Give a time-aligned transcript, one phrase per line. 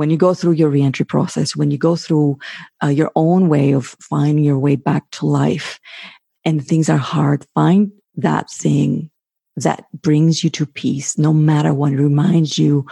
[0.00, 2.38] when you go through your reentry process, when you go through
[2.82, 5.78] uh, your own way of finding your way back to life
[6.42, 9.10] and things are hard, find that thing
[9.56, 12.86] that brings you to peace, no matter what reminds you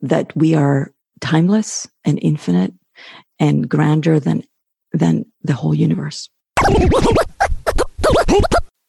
[0.00, 2.74] that we are timeless and infinite
[3.38, 4.42] and grander than,
[4.92, 6.28] than the whole universe.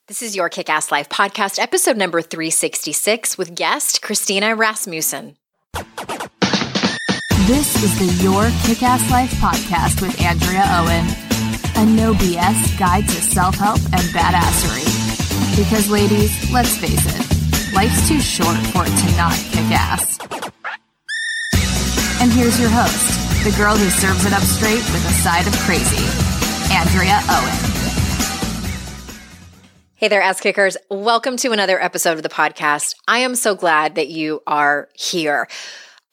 [0.07, 5.38] This is your Kick Ass Life podcast, episode number 366, with guest Christina Rasmussen.
[7.48, 11.08] This is the Your Kick Ass Life podcast with Andrea Owen,
[11.77, 14.84] a no BS guide to self help and badassery.
[15.55, 20.20] Because, ladies, let's face it, life's too short for it to not kick ass.
[22.21, 25.54] And here's your host, the girl who serves it up straight with a side of
[25.59, 26.04] crazy,
[26.76, 27.77] Andrea Owen.
[29.95, 30.76] Hey there, ass kickers.
[30.90, 32.95] Welcome to another episode of the podcast.
[33.07, 35.48] I am so glad that you are here.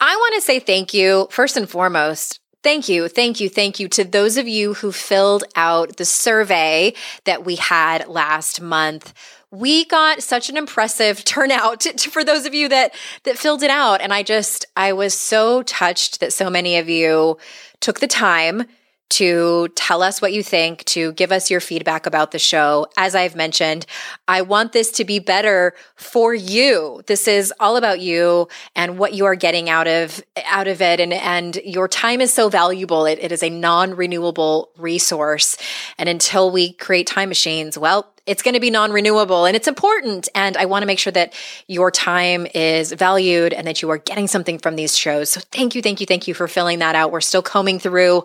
[0.01, 2.41] I want to say thank you, first and foremost.
[2.63, 6.95] Thank you, thank you, thank you to those of you who filled out the survey
[7.25, 9.13] that we had last month.
[9.51, 13.63] We got such an impressive turnout to, to, for those of you that that filled
[13.63, 17.39] it out, and I just I was so touched that so many of you
[17.81, 18.65] took the time
[19.11, 22.87] to tell us what you think, to give us your feedback about the show.
[22.97, 23.87] As I've mentioned,
[24.27, 27.03] I want this to be better for you.
[27.07, 31.01] This is all about you and what you are getting out of out of it
[31.01, 33.07] and and your time is so valuable.
[33.07, 35.57] it, it is a non-renewable resource.
[35.99, 39.69] And until we create time machines, well, it's going to be non renewable and it's
[39.69, 40.29] important.
[40.35, 41.35] And I want to make sure that
[41.67, 45.31] your time is valued and that you are getting something from these shows.
[45.31, 47.13] So thank you, thank you, thank you for filling that out.
[47.13, 48.25] We're still combing through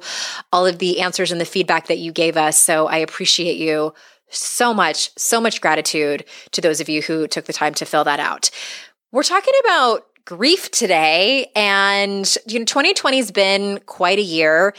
[0.51, 2.59] all of the answers and the feedback that you gave us.
[2.59, 3.93] So I appreciate you
[4.29, 8.03] so much, so much gratitude to those of you who took the time to fill
[8.03, 8.51] that out.
[9.11, 14.75] We're talking about grief today and you know 2020 has been quite a year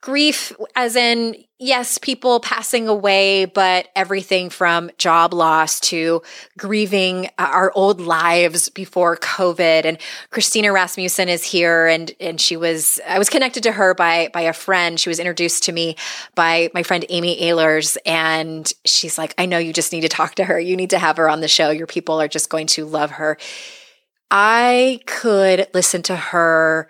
[0.00, 6.22] grief as in yes people passing away but everything from job loss to
[6.56, 9.84] grieving uh, our old lives before covid.
[9.84, 9.98] And
[10.30, 14.42] christina rasmussen is here and and she was i was connected to her by by
[14.42, 15.00] a friend.
[15.00, 15.96] She was introduced to me
[16.36, 20.36] by my friend amy ahlers and she's like i know you just need to talk
[20.36, 20.60] to her.
[20.60, 21.70] You need to have her on the show.
[21.70, 23.36] Your people are just going to love her.
[24.30, 26.88] I could listen to her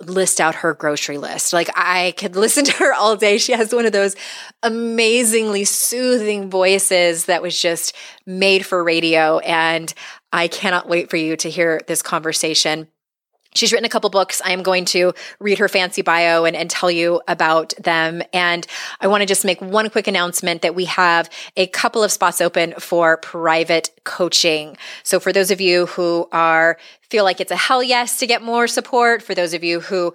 [0.00, 1.52] list out her grocery list.
[1.52, 3.38] Like I could listen to her all day.
[3.38, 4.16] She has one of those
[4.62, 7.94] amazingly soothing voices that was just
[8.26, 9.38] made for radio.
[9.38, 9.92] And
[10.32, 12.88] I cannot wait for you to hear this conversation.
[13.54, 14.40] She's written a couple books.
[14.44, 18.22] I am going to read her fancy bio and, and tell you about them.
[18.32, 18.66] And
[19.00, 22.40] I want to just make one quick announcement that we have a couple of spots
[22.40, 24.76] open for private coaching.
[25.02, 26.78] So for those of you who are
[27.10, 30.14] feel like it's a hell yes to get more support, for those of you who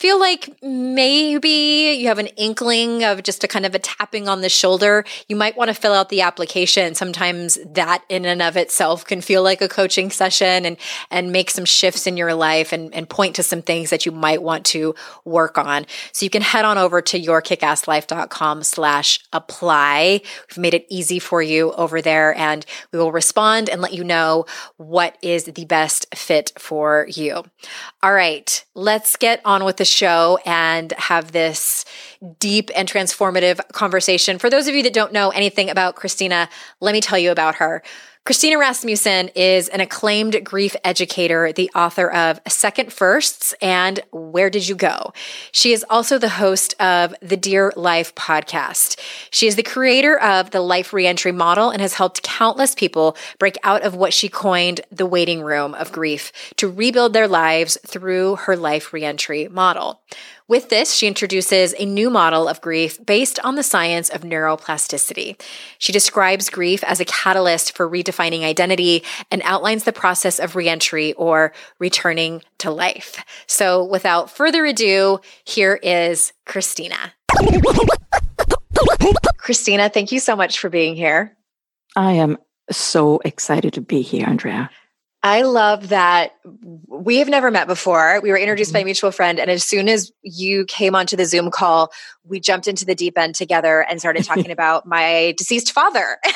[0.00, 4.40] feel like maybe you have an inkling of just a kind of a tapping on
[4.40, 6.94] the shoulder, you might want to fill out the application.
[6.94, 10.78] Sometimes that in and of itself can feel like a coaching session and,
[11.10, 14.10] and make some shifts in your life and, and point to some things that you
[14.10, 14.94] might want to
[15.26, 15.84] work on.
[16.12, 20.22] So you can head on over to yourkickasslife.com slash apply.
[20.48, 24.04] We've made it easy for you over there and we will respond and let you
[24.04, 24.46] know
[24.78, 27.44] what is the best fit for you.
[28.02, 31.84] All right, let's get on with the show and have this
[32.38, 34.38] deep and transformative conversation.
[34.38, 36.48] For those of you that don't know anything about Christina,
[36.80, 37.82] let me tell you about her.
[38.26, 44.68] Christina Rasmussen is an acclaimed grief educator, the author of Second Firsts and Where Did
[44.68, 45.14] You Go?
[45.52, 49.00] She is also the host of the Dear Life podcast.
[49.30, 53.56] She is the creator of the Life Reentry model and has helped countless people break
[53.64, 58.36] out of what she coined the waiting room of grief to rebuild their lives through
[58.36, 60.02] her Life Reentry model.
[60.50, 65.40] With this, she introduces a new model of grief based on the science of neuroplasticity.
[65.78, 71.12] She describes grief as a catalyst for redefining identity and outlines the process of reentry
[71.12, 73.24] or returning to life.
[73.46, 77.14] So without further ado, here is Christina.
[79.36, 81.36] Christina, thank you so much for being here.
[81.94, 82.38] I am
[82.72, 84.68] so excited to be here, Andrea.
[85.22, 86.32] I love that
[86.88, 88.20] we have never met before.
[88.22, 88.86] We were introduced by a mm-hmm.
[88.86, 91.92] mutual friend, and as soon as you came onto the Zoom call,
[92.24, 96.16] we jumped into the deep end together and started talking about my deceased father.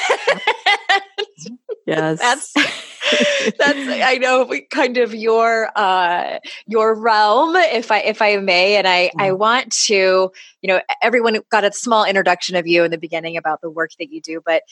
[1.86, 2.52] yes, that's
[3.58, 8.86] that's I know kind of your uh, your realm, if I if I may, and
[8.86, 9.38] I I mm-hmm.
[9.38, 13.62] want to you know everyone got a small introduction of you in the beginning about
[13.62, 14.62] the work that you do, but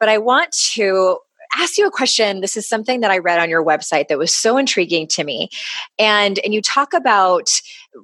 [0.00, 1.18] but I want to
[1.56, 2.40] ask you a question.
[2.40, 5.48] This is something that I read on your website that was so intriguing to me.
[5.98, 7.50] And, and you talk about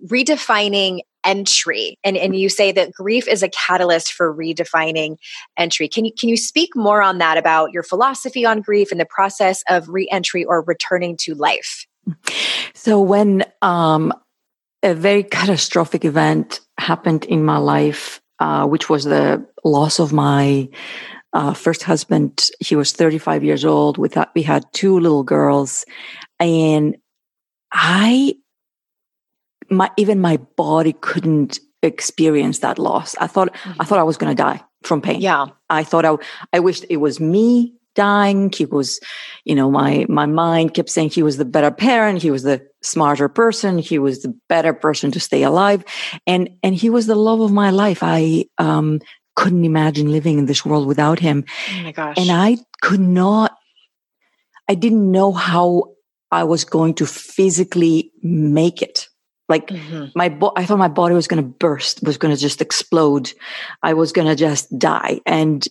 [0.06, 5.16] redefining entry and, and you say that grief is a catalyst for redefining
[5.56, 9.00] entry can you can you speak more on that about your philosophy on grief and
[9.00, 11.84] the process of reentry or returning to life
[12.74, 14.12] so when um,
[14.84, 20.68] a very catastrophic event happened in my life uh, which was the loss of my
[21.36, 25.84] uh, first husband he was 35 years old we thought we had two little girls
[26.40, 26.96] and
[27.72, 28.34] i
[29.70, 33.14] my even my body couldn't experience that loss.
[33.20, 33.80] I thought mm-hmm.
[33.80, 35.20] I thought I was going to die from pain.
[35.20, 36.16] Yeah, I thought I
[36.52, 38.52] I wished it was me dying.
[38.52, 39.00] He was,
[39.44, 42.22] you know, my my mind kept saying he was the better parent.
[42.22, 43.78] He was the smarter person.
[43.78, 45.84] He was the better person to stay alive,
[46.26, 48.00] and and he was the love of my life.
[48.02, 49.00] I um
[49.36, 51.44] couldn't imagine living in this world without him.
[51.72, 52.16] Oh my gosh!
[52.18, 53.56] And I could not.
[54.68, 55.92] I didn't know how
[56.32, 59.08] I was going to physically make it
[59.48, 60.06] like mm-hmm.
[60.14, 63.32] my bo- I thought my body was going to burst, was going to just explode.
[63.82, 65.20] I was going to just die.
[65.24, 65.66] And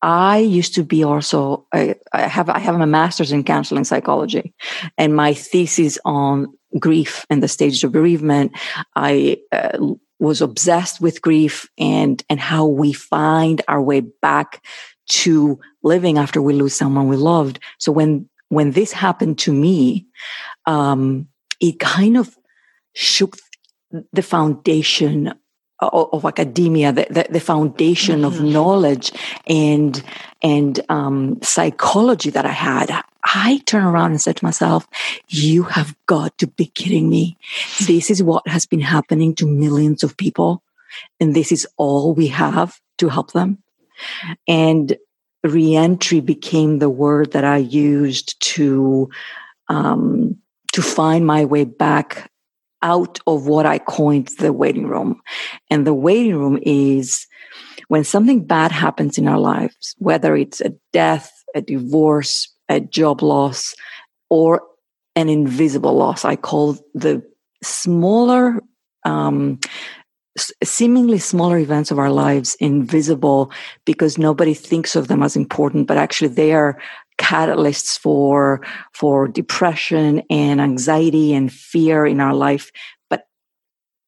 [0.00, 4.52] I used to be also I, I, have I have a master's in counseling psychology,
[4.98, 8.52] and my thesis on grief and the stages of bereavement.
[8.96, 9.78] I uh,
[10.22, 14.64] was obsessed with grief and and how we find our way back
[15.08, 17.58] to living after we lose someone we loved.
[17.78, 20.06] So when when this happened to me,
[20.66, 21.26] um,
[21.60, 22.38] it kind of
[22.94, 23.36] shook
[24.12, 25.34] the foundation
[25.80, 28.26] of, of academia, the, the, the foundation mm-hmm.
[28.26, 29.10] of knowledge
[29.48, 30.02] and
[30.40, 33.02] and um, psychology that I had.
[33.24, 34.86] I turned around and said to myself,
[35.28, 37.36] "You have got to be kidding me!
[37.86, 40.62] This is what has been happening to millions of people,
[41.20, 43.58] and this is all we have to help them."
[44.48, 44.96] And
[45.44, 49.08] reentry became the word that I used to
[49.68, 50.36] um,
[50.72, 52.30] to find my way back
[52.82, 55.20] out of what I coined the waiting room.
[55.70, 57.26] And the waiting room is
[57.88, 63.22] when something bad happens in our lives, whether it's a death, a divorce, a job
[63.22, 63.74] loss,
[64.30, 64.62] or
[65.16, 66.24] an invisible loss.
[66.24, 67.22] I call the
[67.62, 68.60] smaller,
[69.04, 69.60] um,
[70.64, 73.52] seemingly smaller events of our lives invisible
[73.84, 76.78] because nobody thinks of them as important, but actually they are
[77.18, 78.60] catalysts for
[78.92, 82.70] for depression and anxiety and fear in our life
[83.10, 83.26] but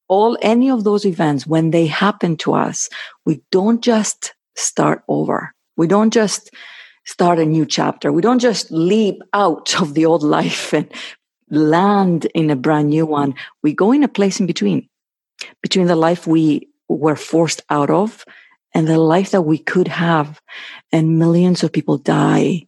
[0.08, 2.88] all any of those events when they happen to us
[3.26, 6.50] we don't just start over we don't just
[7.04, 10.90] start a new chapter we don't just leap out of the old life and
[11.50, 14.88] land in a brand new one we go in a place in between
[15.62, 18.24] between the life we were forced out of
[18.74, 20.40] and the life that we could have.
[20.92, 22.66] And millions of people die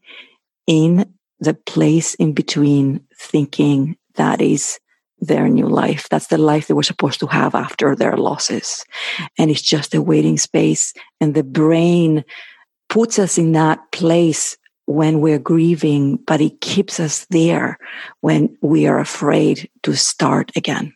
[0.66, 4.78] in the place in between thinking that is
[5.18, 6.08] their new life.
[6.08, 8.84] That's the life they were supposed to have after their losses.
[9.38, 10.92] And it's just a waiting space.
[11.20, 12.24] And the brain
[12.88, 14.56] puts us in that place
[14.86, 17.78] when we're grieving, but it keeps us there
[18.20, 20.94] when we are afraid to start again.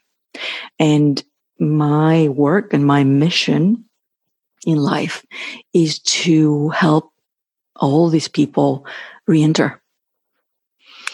[0.79, 1.23] And
[1.59, 3.85] my work and my mission
[4.65, 5.25] in life
[5.75, 7.13] is to help
[7.77, 8.87] all these people
[9.27, 9.81] re-enter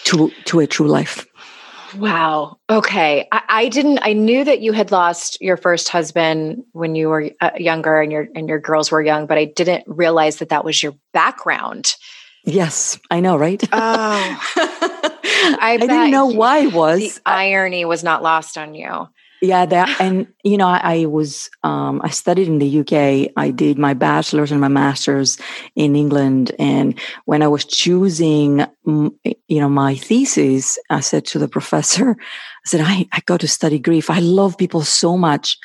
[0.04, 1.26] to to a true life
[1.98, 2.58] wow.
[2.70, 3.26] Okay.
[3.32, 7.30] I, I, didn't i knew that you had lost your first husband when you were
[7.40, 10.64] uh, younger and your and your girls were young but i didn't realize that that
[10.64, 11.94] was your background.
[12.44, 13.62] Yes i know right?
[13.72, 14.40] Oh.
[14.58, 17.00] I, I didn't know why it was.
[17.00, 19.08] the irony was not lost on you
[19.40, 23.50] yeah that and you know I, I, was um, i studied in the uk i
[23.50, 25.38] did my bachelor's and my master's
[25.74, 26.52] in england.
[26.58, 32.68] And when i was choosing you know my thesis i said to the professor i
[32.68, 35.58] said i, I got to study grief i love people so much.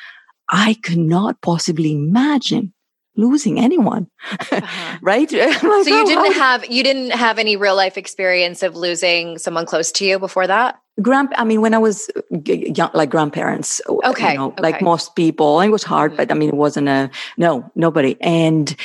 [0.54, 2.74] I could not possibly imagine
[3.16, 4.98] losing anyone uh-huh.
[5.02, 5.30] right?
[5.32, 9.38] Like, so you oh, didn't have you didn't have any real life experience of losing
[9.38, 10.78] someone close to you before that?
[11.00, 12.10] Grand i mean when i was
[12.44, 14.62] young like grandparents okay, you know, okay.
[14.62, 16.18] like most people it was hard mm-hmm.
[16.18, 18.16] but i mean it wasn't a no nobody.
[18.20, 18.76] And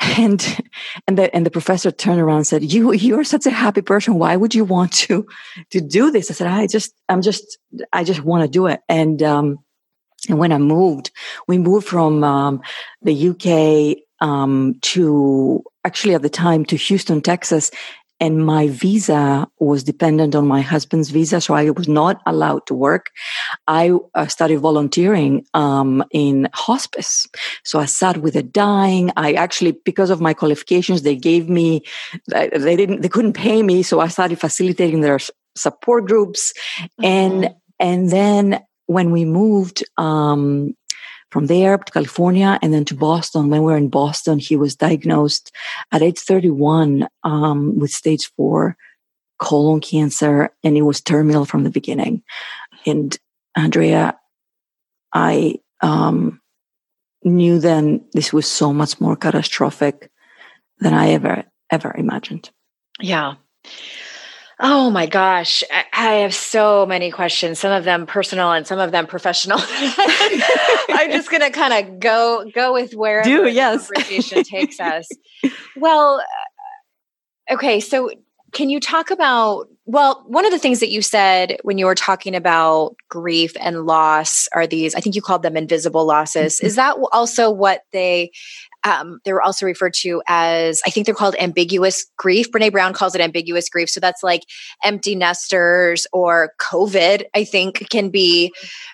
[0.18, 0.62] and
[1.06, 4.14] and the and the professor turned around and said you you're such a happy person.
[4.14, 5.26] Why would you want to
[5.70, 6.30] to do this?
[6.30, 7.58] I said i just i'm just
[7.92, 8.80] i just want to do it.
[8.88, 9.58] And um
[10.28, 11.10] and when i moved
[11.46, 12.60] we moved from um
[13.02, 17.70] the uk um to actually at the time to houston texas
[18.20, 22.74] and my visa was dependent on my husband's visa, so I was not allowed to
[22.74, 23.06] work.
[23.66, 27.26] I uh, started volunteering um, in hospice.
[27.64, 29.10] So I sat with the dying.
[29.16, 31.82] I actually, because of my qualifications, they gave me,
[32.28, 35.18] they didn't, they couldn't pay me, so I started facilitating their
[35.56, 37.04] support groups, mm-hmm.
[37.04, 38.60] and and then
[38.90, 40.74] when we moved um,
[41.30, 43.48] from there to California and then to Boston.
[43.48, 45.52] When we were in Boston, he was diagnosed
[45.92, 48.76] at age 31 um, with stage four
[49.38, 52.24] colon cancer, and it was terminal from the beginning.
[52.84, 53.16] And
[53.56, 54.18] Andrea,
[55.12, 56.40] I um,
[57.22, 60.10] knew then this was so much more catastrophic
[60.80, 62.50] than I ever ever imagined.
[62.98, 63.34] Yeah.
[64.62, 67.58] Oh my gosh, I have so many questions.
[67.58, 69.58] Some of them personal and some of them professional.
[69.62, 73.90] I'm just going to kind of go go with where Do, yes.
[73.90, 75.08] conversation takes us.
[75.76, 76.22] Well,
[77.48, 78.10] uh, okay, so
[78.52, 81.96] can you talk about well, one of the things that you said when you were
[81.96, 86.58] talking about grief and loss are these, I think you called them invisible losses.
[86.58, 86.66] Mm-hmm.
[86.66, 88.30] Is that also what they
[88.84, 92.50] um, they were also referred to as, I think they're called ambiguous grief.
[92.50, 93.90] Brene Brown calls it ambiguous grief.
[93.90, 94.44] So that's like
[94.84, 98.52] empty nesters or COVID, I think can be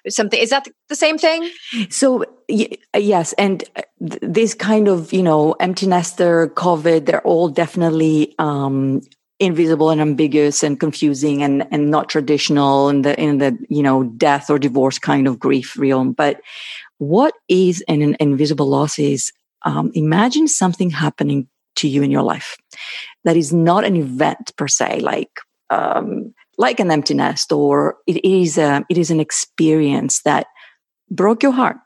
[0.08, 0.40] something.
[0.40, 1.50] Is that the same thing?
[1.90, 3.32] So, yes.
[3.34, 9.02] And uh, th- this kind of, you know, empty nester, COVID, they're all definitely, um,
[9.38, 14.04] invisible and ambiguous and confusing and and not traditional in the in the you know
[14.16, 16.40] death or divorce kind of grief realm but
[16.98, 19.32] what is an, an invisible loss is
[19.66, 22.56] um, imagine something happening to you in your life
[23.24, 28.24] that is not an event per se, like um, like an empty nest, or it
[28.24, 30.46] is a, it is an experience that
[31.10, 31.76] broke your heart.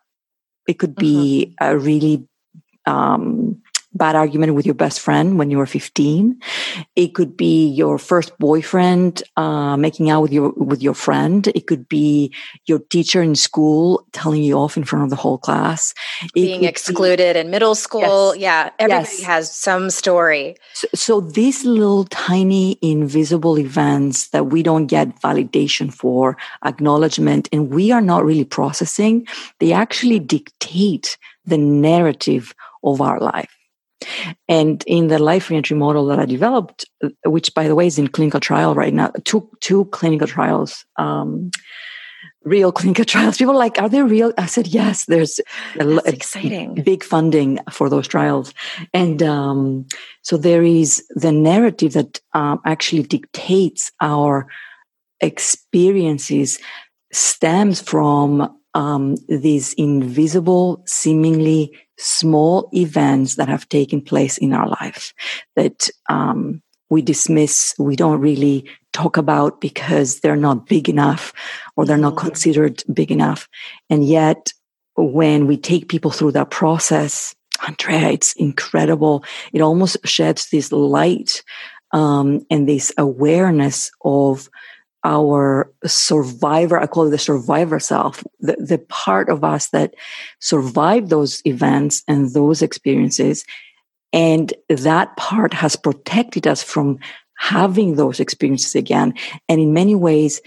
[0.68, 1.75] It could be mm-hmm.
[1.75, 2.28] a really
[2.87, 3.60] um,
[3.94, 6.40] bad argument with your best friend when you were 15
[6.97, 11.47] it could be your first boyfriend uh, making out with your with your friend.
[11.49, 12.32] It could be
[12.66, 15.94] your teacher in school telling you off in front of the whole class.
[16.23, 18.35] It being excluded be, in middle school.
[18.35, 19.23] Yes, yeah everybody yes.
[19.23, 20.56] has some story.
[20.75, 27.73] So, so these little tiny invisible events that we don't get validation for acknowledgement and
[27.73, 29.26] we are not really processing
[29.59, 33.60] they actually dictate the narrative of our life
[34.49, 36.85] and in the life reentry model that I developed,
[37.25, 41.50] which by the way is in clinical trial right now, two two clinical trials, um,
[42.45, 43.37] real clinical trials.
[43.37, 44.33] People are like, are they real?
[44.38, 45.07] I said, yes.
[45.07, 45.40] There's
[45.78, 48.54] a, a exciting big funding for those trials,
[48.92, 49.87] and um,
[50.23, 54.47] so there is the narrative that um, actually dictates our
[55.21, 56.59] experiences
[57.12, 65.14] stems from um, these invisible, seemingly small events that have taken place in our life
[65.57, 71.33] that um, we dismiss, we don't really talk about because they're not big enough
[71.76, 72.26] or they're not mm-hmm.
[72.26, 73.49] considered big enough.
[73.88, 74.52] And yet,
[74.97, 77.35] when we take people through that process,
[77.66, 79.25] Andrea, it's incredible.
[79.52, 81.42] It almost sheds this light
[81.92, 84.49] um, and this awareness of
[85.04, 89.95] our survivor, I call it the survivor self, the, the part of us that
[90.40, 93.45] survived those events and those experiences.
[94.12, 96.99] And that part has protected us from
[97.38, 99.14] having those experiences again.
[99.49, 100.42] And in many ways,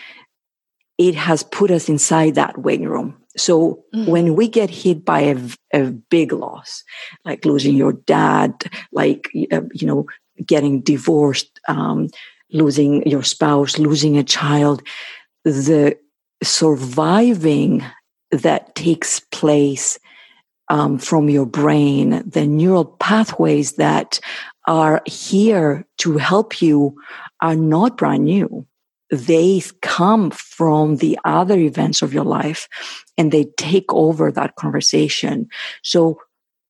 [0.98, 3.17] it has put us inside that waiting room.
[3.36, 4.12] So mm-hmm.
[4.12, 5.39] when we get hit by a,
[5.74, 6.83] a, big loss,
[7.25, 8.53] like losing your dad,
[8.91, 10.05] like, uh, you know,
[10.45, 12.10] getting divorced, um,
[12.53, 14.81] losing your spouse, losing a child,
[15.43, 15.98] the
[16.41, 17.83] surviving
[18.31, 20.00] that takes place
[20.69, 24.19] um, from your brain, the neural pathways that
[24.67, 26.95] are here to help you
[27.41, 28.65] are not brand new.
[29.12, 32.67] They come from the other events of your life
[33.17, 35.50] and they take over that conversation.
[35.83, 36.19] So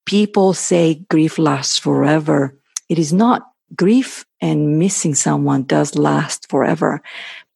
[0.05, 2.59] people say grief lasts forever.
[2.89, 7.01] It is not grief and missing someone does last forever.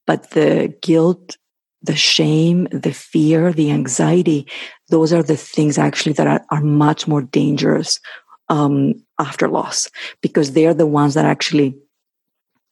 [0.06, 1.38] But the guilt,
[1.82, 4.48] the shame, the fear, the anxiety,
[4.90, 8.00] those are the things actually that are, are much more dangerous
[8.50, 9.90] um, after loss
[10.22, 11.76] because they're the ones that actually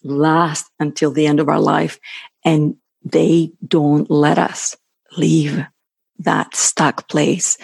[0.04, 2.00] last until the end of our life
[2.46, 4.76] and they don't let us
[5.18, 5.66] leave
[6.20, 7.58] that stuck place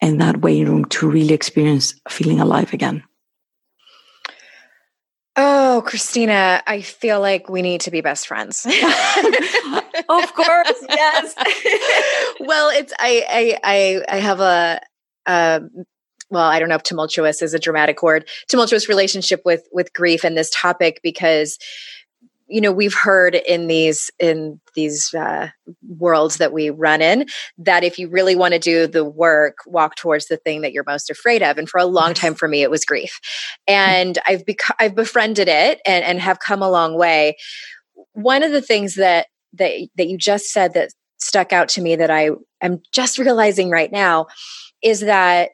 [0.00, 3.04] and that waiting room to really experience feeling alive again.
[5.34, 8.66] Oh, Christina, I feel like we need to be best friends.
[10.08, 11.34] of course, yes.
[12.40, 14.80] well, it's I I I I have a,
[15.26, 15.62] a
[16.30, 20.24] well i don't know if tumultuous is a dramatic word tumultuous relationship with with grief
[20.24, 21.58] and this topic because
[22.52, 25.48] you know we've heard in these in these uh,
[25.98, 29.96] worlds that we run in that if you really want to do the work walk
[29.96, 31.56] towards the thing that you're most afraid of.
[31.56, 33.18] And for a long time for me it was grief.
[33.66, 37.36] And i've become i've befriended it and and have come a long way.
[38.12, 41.94] One of the things that that that you just said that stuck out to me
[41.94, 42.30] that i
[42.60, 44.26] am just realizing right now
[44.82, 45.50] is that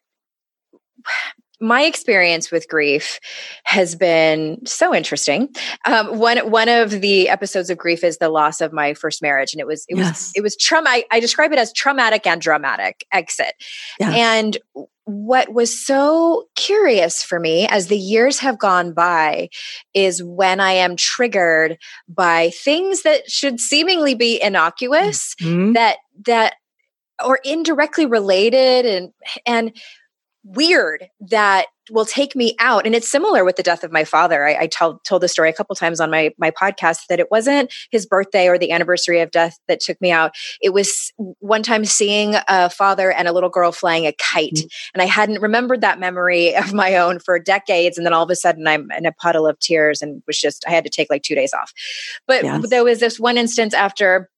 [1.61, 3.19] my experience with grief
[3.65, 5.49] has been so interesting.
[5.87, 9.53] Um, one one of the episodes of grief is the loss of my first marriage,
[9.53, 10.09] and it was it yes.
[10.09, 10.91] was it was trauma.
[10.91, 13.55] I, I, describe it as traumatic and dramatic exit.
[13.99, 14.15] Yes.
[14.15, 14.59] And
[15.05, 19.49] what was so curious for me as the years have gone by
[19.95, 25.73] is when I am triggered by things that should seemingly be innocuous mm-hmm.
[25.73, 25.97] that
[26.27, 26.55] that
[27.25, 29.13] or indirectly related and
[29.47, 29.73] and
[30.55, 32.87] weird that will take me out.
[32.87, 34.47] And it's similar with the death of my father.
[34.47, 37.31] I, I told, told the story a couple times on my, my podcast that it
[37.31, 40.33] wasn't his birthday or the anniversary of death that took me out.
[40.61, 44.49] It was one time seeing a father and a little girl flying a kite.
[44.49, 44.67] Mm-hmm.
[44.95, 47.97] and i hadn't remembered that memory of my own for decades.
[47.97, 50.65] And then all of a sudden i'm in a puddle of tears and was just
[50.67, 51.73] i had to take like two days off.
[52.27, 52.69] But yes.
[52.69, 54.29] there was this one instance after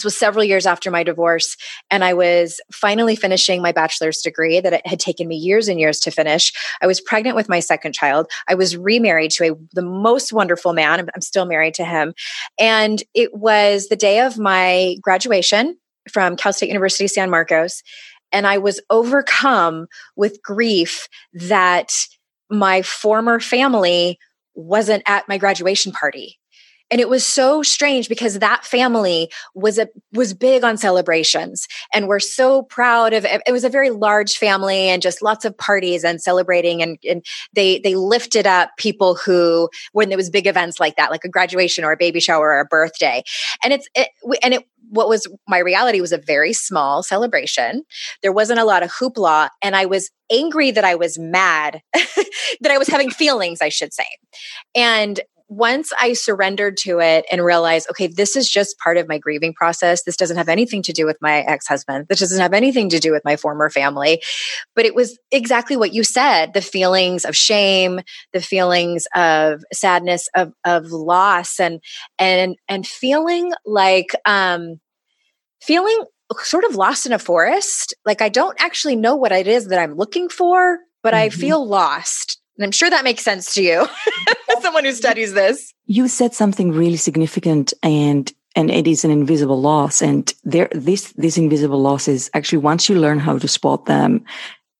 [0.00, 1.58] this was several years after my divorce,
[1.90, 5.78] and I was finally finishing my bachelor's degree that it had taken me years and
[5.78, 6.54] years to finish.
[6.80, 8.26] I was pregnant with my second child.
[8.48, 11.00] I was remarried to a, the most wonderful man.
[11.00, 12.14] I'm, I'm still married to him.
[12.58, 15.76] And it was the day of my graduation
[16.10, 17.82] from Cal State University San Marcos.
[18.32, 21.92] And I was overcome with grief that
[22.48, 24.18] my former family
[24.54, 26.39] wasn't at my graduation party
[26.90, 32.08] and it was so strange because that family was a was big on celebrations and
[32.08, 36.04] we're so proud of it was a very large family and just lots of parties
[36.04, 40.80] and celebrating and, and they they lifted up people who when there was big events
[40.80, 43.22] like that like a graduation or a baby shower or a birthday
[43.62, 44.08] and it's it,
[44.42, 47.84] and it what was my reality was a very small celebration.
[48.22, 52.70] There wasn't a lot of hoopla, and I was angry that I was mad, that
[52.70, 54.06] I was having feelings, I should say.
[54.74, 55.20] And
[55.50, 59.52] once I surrendered to it and realized, okay, this is just part of my grieving
[59.52, 60.04] process.
[60.04, 62.06] This doesn't have anything to do with my ex husband.
[62.08, 64.22] This doesn't have anything to do with my former family.
[64.76, 68.00] But it was exactly what you said the feelings of shame,
[68.32, 71.80] the feelings of sadness, of, of loss, and,
[72.16, 74.78] and, and feeling like, um,
[75.60, 76.04] feeling
[76.38, 77.92] sort of lost in a forest.
[78.06, 81.24] Like I don't actually know what it is that I'm looking for, but mm-hmm.
[81.24, 83.86] I feel lost and I'm sure that makes sense to you
[84.54, 85.72] as someone who studies this.
[85.86, 90.02] You said something really significant and and it is an invisible loss.
[90.02, 94.26] And there this this invisible loss is actually once you learn how to spot them,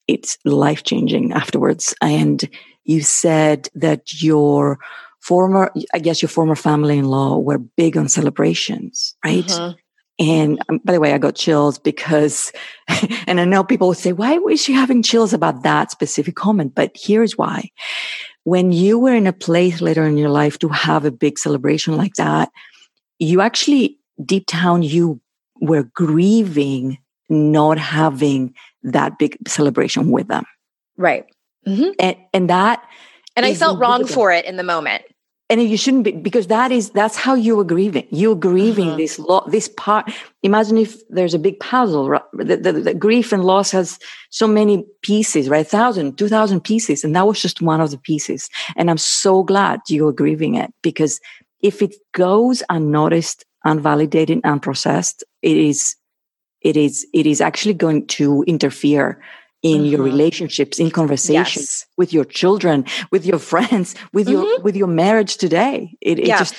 [0.07, 1.95] it's life changing afterwards.
[2.03, 2.47] And
[2.85, 4.79] you said that your
[5.21, 9.47] former I guess your former family in law were big on celebrations, right?
[9.47, 9.79] Mm-hmm.
[10.21, 12.53] And um, by the way, I got chills because,
[13.27, 16.75] and I know people would say, why was she having chills about that specific comment?
[16.75, 17.71] But here's why.
[18.45, 21.97] When you were in a place later in your life to have a big celebration
[21.97, 22.51] like that,
[23.19, 25.21] you actually, deep down, you
[25.61, 26.99] were grieving
[27.31, 30.45] not having that big celebration with them.
[30.97, 31.25] Right.
[31.67, 31.91] Mm-hmm.
[31.99, 32.87] And, and that,
[33.37, 35.03] and I felt wrong for it in the moment
[35.51, 38.07] and you shouldn't be because that is that's how you are grieving.
[38.11, 38.97] You're grieving uh-huh.
[38.97, 40.11] this lo- this part.
[40.43, 42.23] Imagine if there's a big puzzle right?
[42.33, 43.99] the, the, the, grief and loss has
[44.31, 45.67] so many pieces right?
[45.67, 47.03] Thousand two thousand pieces.
[47.03, 48.49] And that was just one of the pieces.
[48.77, 51.21] And i'm so glad you're grieving it because
[51.61, 55.97] if it goes unnoticed unvalidated unprocessed it is
[56.63, 59.21] it is it is actually going to interfere
[59.63, 59.87] in mm-hmm.
[59.87, 61.87] your relationships in conversations yes.
[61.97, 64.43] with your children with your friends with mm-hmm.
[64.43, 66.39] your with your marriage today it, it yeah.
[66.39, 66.55] just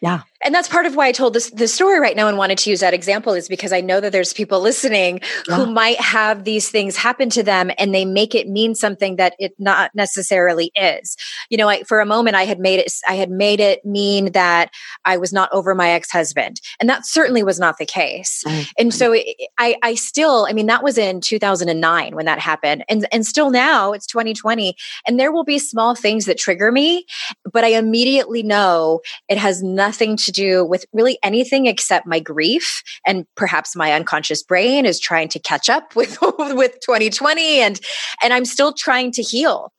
[0.00, 2.58] yeah and that's part of why I told this this story right now and wanted
[2.58, 5.56] to use that example is because I know that there's people listening yeah.
[5.56, 9.34] who might have these things happen to them and they make it mean something that
[9.38, 11.16] it not necessarily is.
[11.50, 14.32] You know, I, for a moment I had made it I had made it mean
[14.32, 14.70] that
[15.04, 18.42] I was not over my ex-husband and that certainly was not the case.
[18.46, 18.62] Mm-hmm.
[18.78, 19.26] And so it,
[19.58, 23.50] I I still I mean that was in 2009 when that happened and and still
[23.50, 24.76] now it's 2020
[25.06, 27.06] and there will be small things that trigger me
[27.50, 32.82] but I immediately know it has nothing to do with really anything except my grief
[33.06, 37.80] and perhaps my unconscious brain is trying to catch up with with 2020 and
[38.22, 39.72] and I'm still trying to heal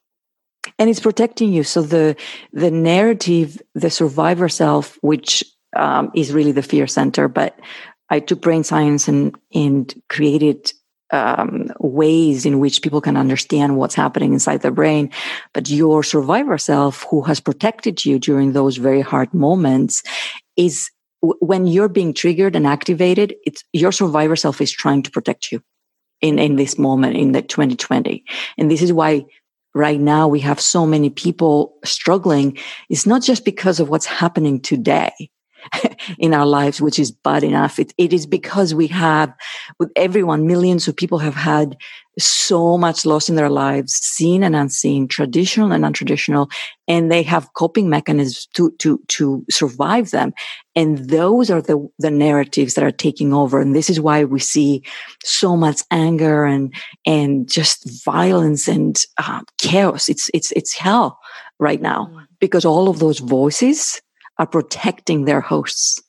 [0.79, 2.15] and it's protecting you so the
[2.53, 5.43] the narrative the survivor self which
[5.75, 7.59] um, is really the fear center but
[8.09, 10.71] i took brain science and and created
[11.11, 15.11] um, ways in which people can understand what's happening inside the brain.
[15.53, 20.03] But your survivor self who has protected you during those very hard moments
[20.57, 20.89] is
[21.21, 25.61] when you're being triggered and activated, it's your survivor self is trying to protect you
[26.21, 28.23] in, in this moment in the 2020.
[28.57, 29.25] And this is why
[29.73, 32.57] right now we have so many people struggling.
[32.89, 35.13] It's not just because of what's happening today.
[36.19, 37.79] in our lives, which is bad enough.
[37.79, 39.33] It, it is because we have,
[39.79, 41.77] with everyone, millions of people have had
[42.17, 46.49] so much loss in their lives, seen and unseen, traditional and non-traditional,
[46.87, 50.33] and they have coping mechanisms to, to, to survive them.
[50.75, 53.59] And those are the, the narratives that are taking over.
[53.59, 54.83] And this is why we see
[55.23, 56.73] so much anger and,
[57.05, 60.07] and just violence and uh, chaos.
[60.07, 61.19] It's, it's, it's hell
[61.59, 62.25] right now mm.
[62.39, 64.01] because all of those voices
[64.37, 66.01] are protecting their hosts.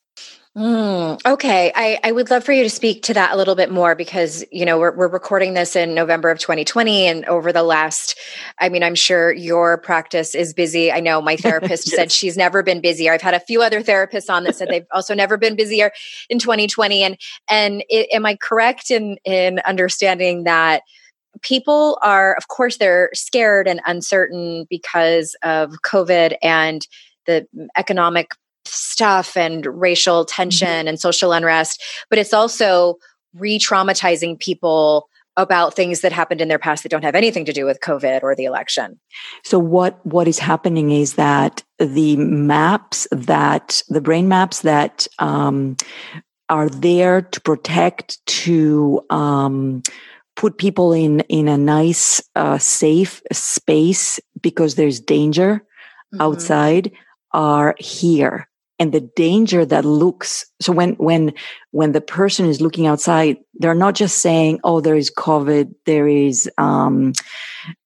[0.57, 3.71] Mm, okay, I, I would love for you to speak to that a little bit
[3.71, 7.63] more because you know we're we're recording this in November of 2020, and over the
[7.63, 8.19] last,
[8.59, 10.91] I mean, I'm sure your practice is busy.
[10.91, 11.95] I know my therapist yes.
[11.95, 13.13] said she's never been busier.
[13.13, 15.93] I've had a few other therapists on that said they've also never been busier
[16.31, 17.03] in 2020.
[17.03, 17.19] And
[17.51, 20.83] and it, am I correct in in understanding that?
[21.43, 26.87] people are of course they're scared and uncertain because of covid and
[27.27, 28.33] the economic
[28.65, 30.35] stuff and racial mm-hmm.
[30.35, 30.89] tension mm-hmm.
[30.89, 32.97] and social unrest, but it's also
[33.35, 37.53] re traumatizing people about things that happened in their past that don't have anything to
[37.53, 38.99] do with COVID or the election.
[39.45, 45.77] So what what is happening is that the maps that the brain maps that um,
[46.49, 49.83] are there to protect to um,
[50.37, 55.57] put people in in a nice uh, safe space because there's danger
[56.15, 56.23] mm-hmm.
[56.23, 56.93] outside
[57.37, 61.33] are here and the danger that looks so when when
[61.71, 66.09] when the person is looking outside they're not just saying oh there is covid there
[66.09, 67.13] is um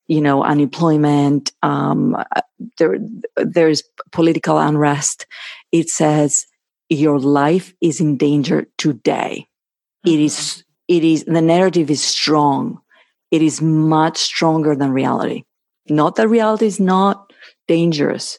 [0.09, 2.17] you know unemployment um
[2.79, 2.99] there
[3.37, 3.83] there's
[4.13, 5.27] political unrest
[5.73, 6.47] it says
[6.89, 9.47] your life is in danger today
[10.07, 10.15] mm-hmm.
[10.15, 10.97] it is mm-hmm.
[10.97, 12.81] it is the narrative is strong
[13.31, 15.45] it is much stronger than reality
[15.89, 17.33] not that reality is not
[17.67, 18.39] dangerous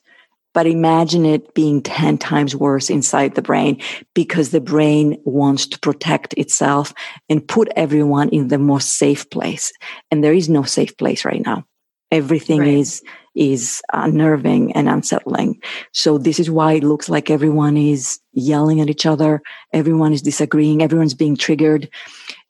[0.54, 3.82] but imagine it being 10 times worse inside the brain
[4.14, 6.94] because the brain wants to protect itself
[7.30, 9.72] and put everyone in the most safe place.
[10.10, 11.66] And there is no safe place right now.
[12.12, 12.68] Everything right.
[12.68, 13.02] is,
[13.36, 15.62] is unnerving and unsettling.
[15.94, 19.42] So this is why it looks like everyone is yelling at each other.
[19.72, 20.82] Everyone is disagreeing.
[20.82, 21.90] Everyone's being triggered.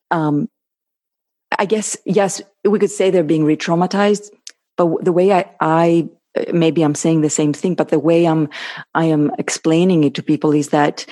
[0.09, 0.49] Um,
[1.59, 4.31] I guess, yes, we could say they're being re-traumatized,
[4.77, 6.09] but the way I, I
[6.53, 8.49] maybe I'm saying the same thing, but the way I'm,
[8.93, 11.05] I am explaining it to people is that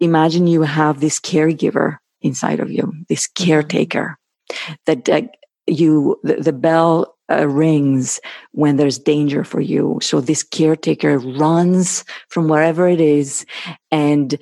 [0.00, 3.44] imagine you have this caregiver inside of you, this mm-hmm.
[3.44, 4.18] caretaker
[4.86, 5.22] that uh,
[5.66, 8.20] you, the, the bell uh, rings
[8.52, 9.98] when there's danger for you.
[10.02, 13.46] So this caretaker runs from wherever it is
[13.90, 14.38] and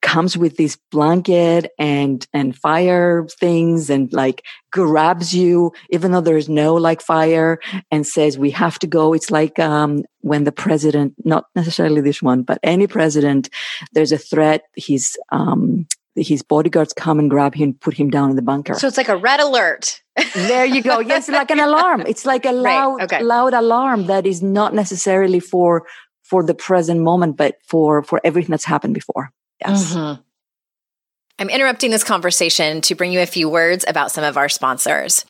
[0.00, 6.48] comes with this blanket and, and fire things and like grabs you, even though there's
[6.48, 7.58] no like fire
[7.90, 9.12] and says, we have to go.
[9.12, 13.50] It's like, um, when the president, not necessarily this one, but any president,
[13.92, 14.62] there's a threat.
[14.76, 18.74] He's, um, his bodyguards come and grab him, and put him down in the bunker.
[18.74, 20.02] So it's like a red alert.
[20.34, 21.00] there you go.
[21.00, 22.02] Yes, like an alarm.
[22.06, 23.04] It's like a loud, right.
[23.04, 23.22] okay.
[23.22, 25.86] loud alarm that is not necessarily for
[26.22, 29.30] for the present moment, but for for everything that's happened before.
[29.60, 29.94] Yes.
[29.94, 30.20] Mm-hmm.
[31.38, 35.24] I'm interrupting this conversation to bring you a few words about some of our sponsors.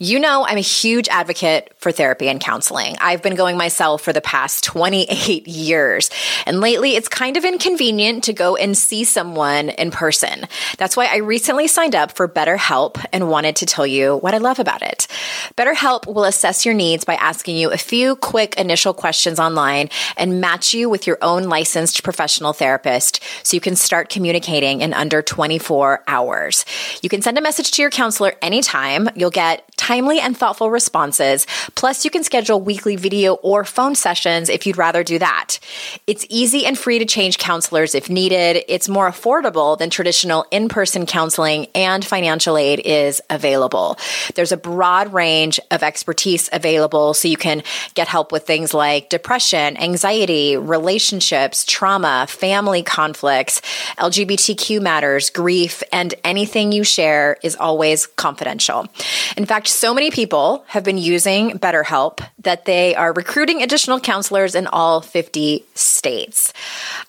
[0.00, 2.96] You know, I'm a huge advocate for therapy and counseling.
[3.00, 6.08] I've been going myself for the past 28 years.
[6.46, 10.46] And lately, it's kind of inconvenient to go and see someone in person.
[10.76, 14.38] That's why I recently signed up for BetterHelp and wanted to tell you what I
[14.38, 15.08] love about it.
[15.56, 20.40] BetterHelp will assess your needs by asking you a few quick initial questions online and
[20.40, 25.22] match you with your own licensed professional therapist so you can start communicating in under
[25.22, 26.64] 24 hours.
[27.02, 29.08] You can send a message to your counselor anytime.
[29.16, 31.46] You'll get timely and thoughtful responses.
[31.74, 35.58] Plus, you can schedule weekly video or phone sessions if you'd rather do that.
[36.06, 38.64] It's easy and free to change counselors if needed.
[38.68, 43.96] It's more affordable than traditional in person counseling, and financial aid is available.
[44.34, 47.62] There's a broad range of expertise available so you can
[47.94, 53.62] get help with things like depression, anxiety, relationships, trauma, family conflicts,
[53.96, 58.86] LGBTQ matters, grief, and anything you share is always confidential.
[59.34, 64.56] In fact, So many people have been using BetterHelp that they are recruiting additional counselors
[64.56, 66.52] in all 50 states.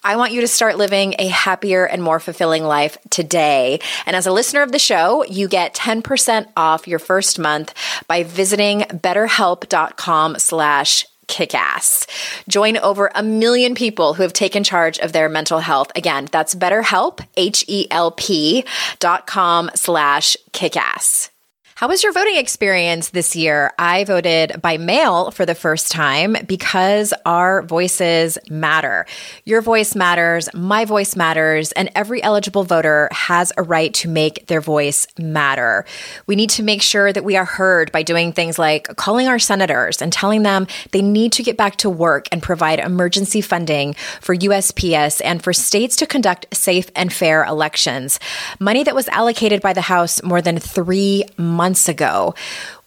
[0.04, 3.80] I want you to start living a happier and more fulfilling life today.
[4.06, 7.74] And as a listener of the show, you get 10% off your first month
[8.08, 12.06] by visiting betterhelp.com slash kickass.
[12.48, 15.92] Join over a million people who have taken charge of their mental health.
[15.96, 18.64] Again, that's betterhelp, H-E-L-P
[19.00, 21.32] dot com slash kickass.
[21.80, 23.72] How was your voting experience this year?
[23.80, 29.06] I voted by mail for the first time because our voices matter.
[29.46, 34.48] Your voice matters, my voice matters, and every eligible voter has a right to make
[34.48, 35.86] their voice matter.
[36.28, 39.40] We need to make sure that we are heard by doing things like calling our
[39.40, 43.94] senators and telling them they need to get back to work and provide emergency funding
[44.20, 48.20] for USPS and for states to conduct safe and fair elections.
[48.60, 52.34] Money that was allocated by the House more than three months months ago.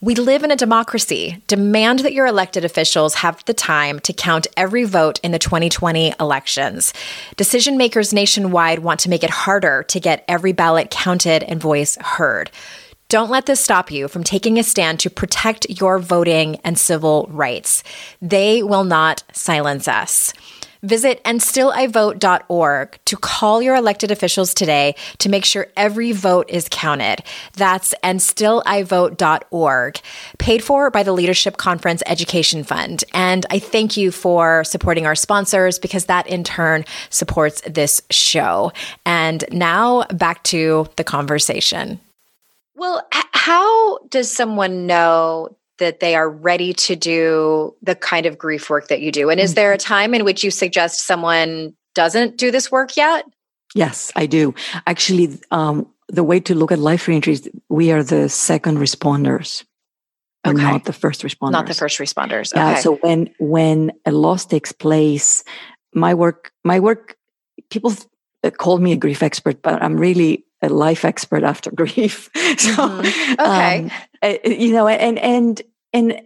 [0.01, 1.41] We live in a democracy.
[1.47, 6.15] Demand that your elected officials have the time to count every vote in the 2020
[6.19, 6.93] elections.
[7.37, 11.97] Decision makers nationwide want to make it harder to get every ballot counted and voice
[12.01, 12.51] heard.
[13.09, 17.29] Don't let this stop you from taking a stand to protect your voting and civil
[17.31, 17.85] rights.
[18.21, 20.35] They will not silence us.
[20.85, 27.23] Visit andstillivote.org to call your elected officials today to make sure every vote is counted.
[27.53, 30.01] That's andstillivote.org,
[30.39, 33.05] paid for by the Leadership Conference Education Fund.
[33.15, 38.73] And I thank you for supporting our sponsors because that in turn supports this show.
[39.07, 42.01] And now back to the conversation.
[42.75, 48.71] Well, how does someone know that they are ready to do the kind of grief
[48.71, 49.31] work that you do?
[49.31, 49.95] And is there a mm-hmm.
[49.95, 53.25] time in which you suggest someone doesn't do this work yet?
[53.75, 54.55] Yes, I do.
[54.87, 59.65] Actually, um, the way to look at life reentry is we are the second responders.
[60.45, 60.61] Okay.
[60.61, 61.53] not the first responders.
[61.53, 62.53] Not the first responders.
[62.53, 62.61] Okay.
[62.61, 62.75] Yeah.
[62.81, 65.45] So when when a loss takes place,
[65.95, 67.17] my work my work
[67.71, 67.95] people
[68.59, 72.31] call me a grief expert, but I'm really a life expert after grief.
[72.35, 73.33] so, mm-hmm.
[73.41, 73.91] okay, um,
[74.23, 76.21] uh, you know, and and and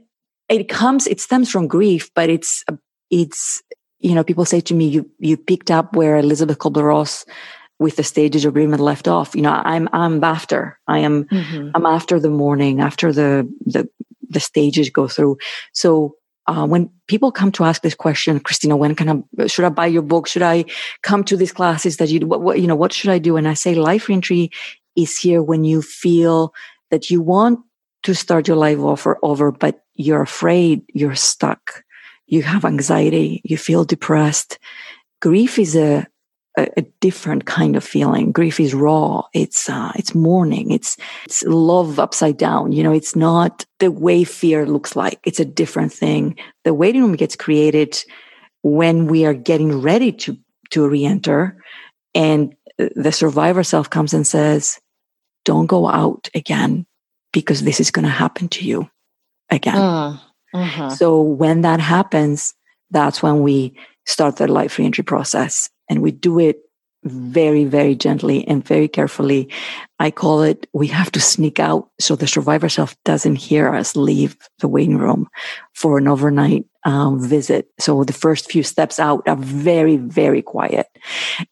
[0.48, 2.64] it comes, it stems from grief, but it's
[3.11, 3.62] it's
[3.98, 7.24] you know, people say to me, you you picked up where elizabeth Kubler-Ross
[7.79, 9.35] with the stages of agreement left off.
[9.35, 10.79] You know, I'm I'm after.
[10.87, 11.70] I am mm-hmm.
[11.74, 13.88] I'm after the mourning, after the the
[14.29, 15.38] the stages go through.
[15.72, 19.68] So uh, when people come to ask this question, Christina, when can I, should I
[19.68, 20.29] buy your book?
[20.29, 20.64] Should I
[21.02, 23.37] come to these classes that you, what, what, you know, what should I do?
[23.37, 24.50] And I say life reentry
[24.94, 26.55] is here when you feel
[26.90, 27.61] that you want
[28.07, 31.83] to start your life over, over, but you're afraid, you're stuck,
[32.29, 34.61] you have anxiety, you feel depressed.
[35.21, 36.07] Grief is a,
[36.57, 38.31] a, a different kind of feeling.
[38.31, 39.23] Grief is raw.
[39.33, 40.71] It's uh, it's mourning.
[40.71, 42.71] It's it's love upside down.
[42.71, 45.19] You know, it's not the way fear looks like.
[45.25, 46.38] It's a different thing.
[46.62, 47.99] The waiting room gets created
[48.62, 50.38] when we are getting ready to
[50.71, 51.61] to re-enter,
[52.14, 54.79] and the survivor self comes and says,
[55.45, 56.87] "Don't go out again
[57.33, 58.91] because this is going to happen to you
[59.51, 60.19] again." Uh,
[60.55, 60.91] uh-huh.
[60.91, 62.55] So when that happens,
[62.91, 66.61] that's when we start the life reentry process and we do it
[67.05, 69.49] very, very gently and very carefully.
[69.99, 73.97] I call it, we have to sneak out so the survivor self doesn't hear us
[73.97, 75.29] leave the waiting room
[75.75, 77.69] for an overnight um, visit.
[77.79, 80.87] So the first few steps out are very, very quiet.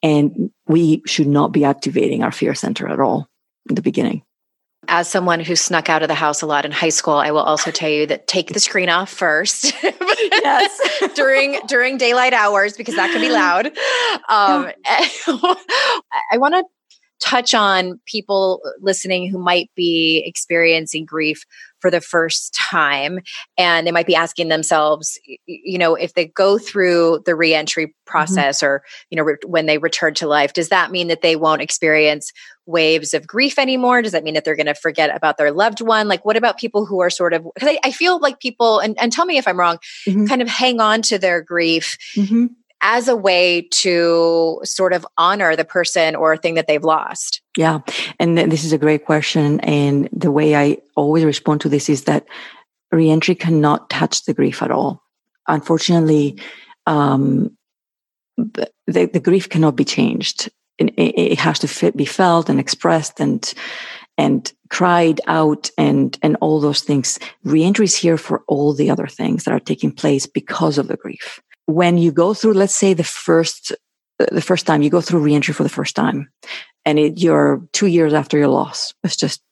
[0.03, 3.29] And we should not be activating our fear center at all
[3.69, 4.23] in the beginning
[4.89, 7.41] as someone who snuck out of the house a lot in high school, I will
[7.43, 9.73] also tell you that take the screen off first.
[9.83, 11.11] yes.
[11.15, 13.73] during during daylight hours because that can be loud.
[14.29, 16.65] Um, I want to
[17.25, 21.47] touch on people listening who might be experiencing grief
[21.81, 23.19] for the first time
[23.57, 28.11] and they might be asking themselves you know if they go through the reentry mm-hmm.
[28.11, 28.67] process mm-hmm.
[28.67, 31.63] or you know re- when they return to life does that mean that they won't
[31.63, 32.31] experience
[32.67, 35.81] waves of grief anymore does that mean that they're going to forget about their loved
[35.81, 38.81] one like what about people who are sort of because I, I, feel like people
[38.81, 40.27] and, and tell me if i'm wrong mm-hmm.
[40.27, 42.47] kind of hang on to their grief mm-hmm.
[42.85, 47.81] As a way to sort of honor the person or thing that they've lost yeah.
[48.19, 49.61] And this is a great question.
[49.61, 52.27] And the way I always respond to this is that
[52.91, 55.03] reentry cannot touch the grief at all.
[55.47, 56.41] Unfortunately,
[56.87, 57.57] um,
[58.37, 60.51] the, the grief cannot be changed.
[60.79, 63.53] It, it has to fit, be felt and expressed and
[64.17, 67.19] and cried out and and all those things.
[67.45, 70.97] Reentry is here for all the other things that are taking place because of the
[70.97, 71.41] grief.
[71.67, 73.73] When you go through, let's say the first
[74.19, 76.31] the first time you go through reentry for the first time
[76.85, 78.95] and it, you're two years after your loss.
[79.03, 79.43] Let's just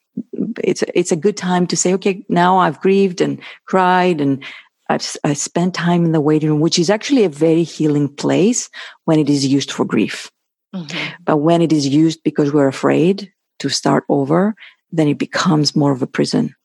[0.63, 4.43] it's it's a good time to say, okay, now I've grieved and cried and
[4.89, 8.69] I've I spent time in the waiting room, which is actually a very healing place
[9.05, 10.31] when it is used for grief.
[10.75, 11.13] Mm-hmm.
[11.23, 14.55] But when it is used because we're afraid to start over,
[14.91, 16.55] then it becomes more of a prison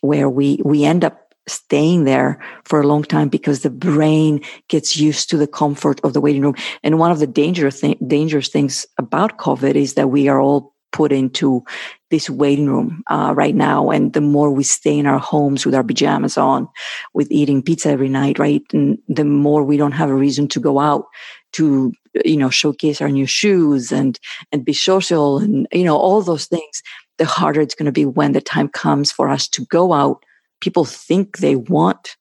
[0.00, 4.96] where we we end up staying there for a long time because the brain gets
[4.96, 6.54] used to the comfort of the waiting room.
[6.82, 10.74] And one of the dangerous th- dangerous things about COVID is that we are all
[10.92, 11.62] put into
[12.10, 13.90] this waiting room uh, right now.
[13.90, 16.68] And the more we stay in our homes with our pajamas on,
[17.14, 18.62] with eating pizza every night, right?
[18.72, 21.04] And the more we don't have a reason to go out
[21.52, 21.92] to,
[22.24, 24.18] you know, showcase our new shoes and,
[24.52, 26.82] and be social and, you know, all those things,
[27.18, 30.24] the harder it's going to be when the time comes for us to go out.
[30.60, 32.16] People think they want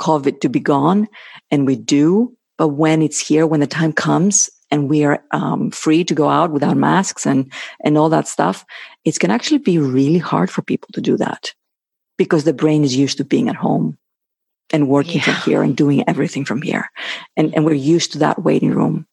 [0.00, 1.08] COVID to be gone
[1.50, 2.36] and we do.
[2.58, 6.28] But when it's here, when the time comes, and we are um, free to go
[6.28, 7.52] out without masks and
[7.84, 8.64] and all that stuff
[9.04, 11.52] it's going to actually be really hard for people to do that
[12.16, 13.96] because the brain is used to being at home
[14.72, 15.24] and working yeah.
[15.24, 16.90] from here and doing everything from here
[17.36, 19.06] and and we're used to that waiting room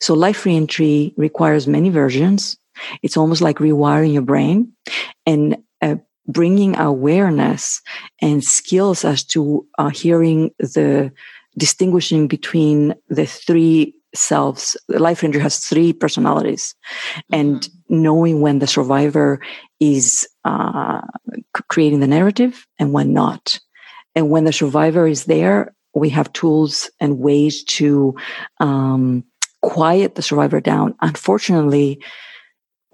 [0.00, 2.58] so life reentry requires many versions
[3.02, 4.72] it's almost like rewiring your brain
[5.24, 5.53] and
[6.26, 7.80] bringing awareness
[8.20, 11.12] and skills as to uh, hearing the
[11.56, 14.76] distinguishing between the three selves.
[14.88, 16.74] The Life Reentry has three personalities,
[17.14, 17.34] mm-hmm.
[17.34, 19.40] and knowing when the survivor
[19.80, 21.00] is uh,
[21.68, 23.58] creating the narrative and when not.
[24.14, 28.14] And when the survivor is there, we have tools and ways to
[28.60, 29.24] um,
[29.62, 30.94] quiet the survivor down.
[31.00, 32.00] Unfortunately,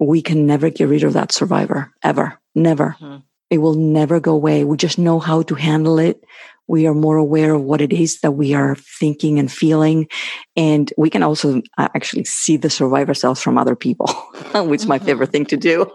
[0.07, 2.95] we can never get rid of that survivor ever, never.
[2.99, 3.17] Mm-hmm.
[3.49, 4.63] It will never go away.
[4.63, 6.23] We just know how to handle it
[6.71, 10.07] we are more aware of what it is that we are thinking and feeling.
[10.55, 14.07] And we can also uh, actually see the survivor selves from other people,
[14.55, 15.91] which is my favorite thing to do.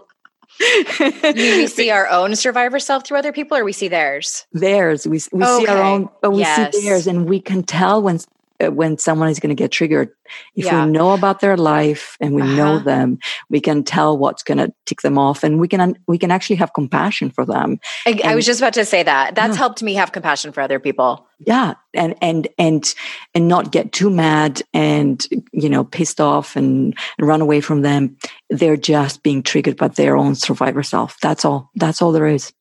[1.23, 5.21] we see our own survivor self through other people or we see theirs theirs we,
[5.31, 5.65] we okay.
[5.65, 6.75] see our own but we yes.
[6.75, 8.17] see theirs and we can tell when
[8.59, 10.09] when someone is going to get triggered.
[10.55, 10.85] If yeah.
[10.85, 12.55] we know about their life and we uh-huh.
[12.55, 16.17] know them, we can tell what's going to tick them off, and we can we
[16.17, 17.79] can actually have compassion for them.
[18.05, 19.35] I, and, I was just about to say that.
[19.35, 19.59] That's yeah.
[19.59, 21.27] helped me have compassion for other people.
[21.39, 22.93] Yeah, and and and
[23.33, 27.83] and not get too mad and you know pissed off and, and run away from
[27.83, 28.17] them.
[28.49, 31.17] They're just being triggered by their own survivor self.
[31.21, 31.69] That's all.
[31.75, 32.51] That's all there is.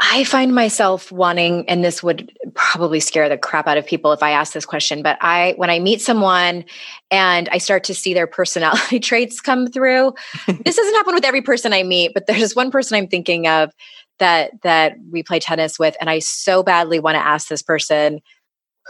[0.00, 4.22] I find myself wanting, and this would probably scare the crap out of people if
[4.22, 6.64] I ask this question, but I, when I meet someone
[7.10, 10.14] and I start to see their personality traits come through,
[10.46, 13.72] this doesn't happen with every person I meet, but there's one person I'm thinking of
[14.18, 15.96] that, that we play tennis with.
[16.00, 18.20] And I so badly want to ask this person,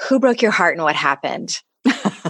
[0.09, 1.61] who broke your heart and what happened?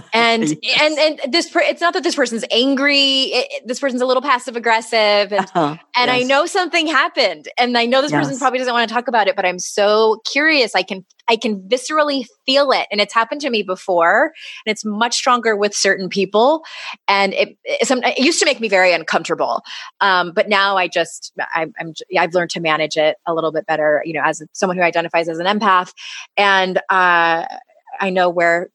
[0.13, 0.81] and yes.
[0.81, 4.21] and and this per- it's not that this person's angry it, this person's a little
[4.21, 5.77] passive aggressive and, uh-huh.
[5.95, 6.09] and yes.
[6.09, 8.25] i know something happened and i know this yes.
[8.25, 11.35] person probably doesn't want to talk about it but i'm so curious i can i
[11.35, 14.33] can viscerally feel it and it's happened to me before
[14.65, 16.63] and it's much stronger with certain people
[17.07, 19.61] and it it, some, it used to make me very uncomfortable
[20.01, 23.65] um, but now i just I, i'm i've learned to manage it a little bit
[23.65, 25.93] better you know as someone who identifies as an empath
[26.37, 27.45] and uh,
[27.99, 28.69] I know where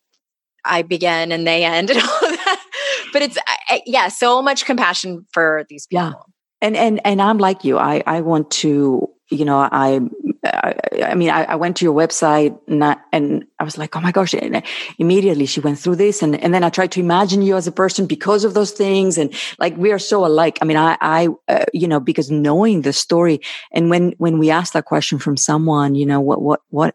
[0.64, 2.66] I begin and they end and all that.
[3.12, 3.38] But it's
[3.87, 6.07] yeah, so much compassion for these people.
[6.07, 6.12] Yeah.
[6.61, 7.79] And and and I'm like you.
[7.79, 10.01] I I want to you know I
[10.44, 13.96] I, I mean I, I, went to your website and I, and I was like
[13.96, 14.62] oh my gosh and
[14.98, 17.72] immediately she went through this and and then I tried to imagine you as a
[17.72, 20.59] person because of those things and like we are so alike.
[20.61, 23.40] I mean I I uh, you know because knowing the story
[23.72, 26.94] and when when we ask that question from someone you know what what what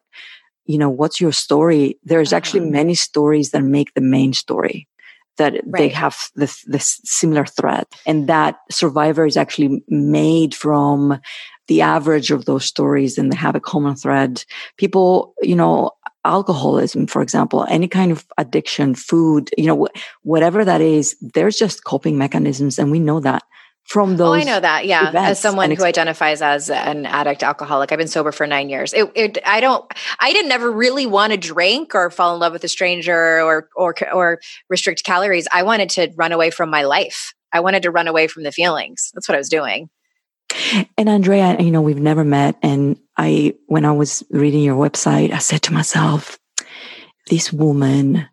[0.67, 1.97] you know, what's your story?
[2.03, 2.38] There's uh-huh.
[2.38, 4.88] actually many stories that make the main story
[5.38, 5.65] that right.
[5.73, 11.19] they have this, this similar thread and that survivor is actually made from
[11.67, 14.43] the average of those stories and they have a common thread.
[14.77, 15.91] People, you know,
[16.25, 19.88] alcoholism, for example, any kind of addiction, food, you know,
[20.23, 22.80] whatever that is, there's just coping mechanisms.
[22.80, 23.43] And we know that
[23.88, 24.28] from those.
[24.28, 24.86] Oh, I know that.
[24.86, 25.12] Yeah.
[25.15, 28.93] As someone who identifies as an addict alcoholic, I've been sober for nine years.
[28.93, 29.86] It, it, I don't,
[30.19, 33.69] I didn't ever really want to drink or fall in love with a stranger or,
[33.76, 35.47] or, or restrict calories.
[35.54, 37.34] I wanted to run away from my life.
[37.54, 39.10] I wanted to run away from the feelings.
[39.13, 39.89] That's what I was doing.
[40.97, 42.58] And Andrea, you know, we've never met.
[42.62, 46.38] And I, when I was reading your website, I said to myself,
[47.30, 48.28] this woman,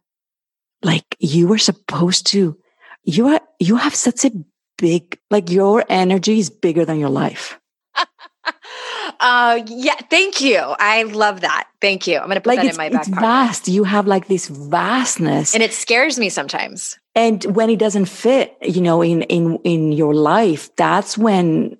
[0.82, 2.56] like you were supposed to,
[3.04, 4.32] you are, you have such a
[4.76, 7.58] big, like your energy is bigger than your life.
[9.20, 10.58] uh, yeah, thank you.
[10.58, 11.68] I love that.
[11.80, 12.18] Thank you.
[12.18, 13.20] I'm going to put like that in my back It's pocket.
[13.20, 13.68] vast.
[13.68, 15.54] You have like this vastness.
[15.54, 16.98] And it scares me sometimes.
[17.14, 21.76] And when it doesn't fit, you know, in, in, in your life, that's when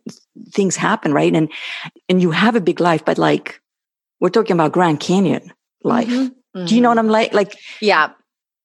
[0.50, 1.34] things happen, right?
[1.34, 1.50] And
[2.08, 3.60] and you have a big life, but like
[4.20, 6.08] we're talking about Grand Canyon life.
[6.08, 6.64] Mm-hmm.
[6.66, 7.32] Do you know what I'm like?
[7.32, 8.12] Like, yeah,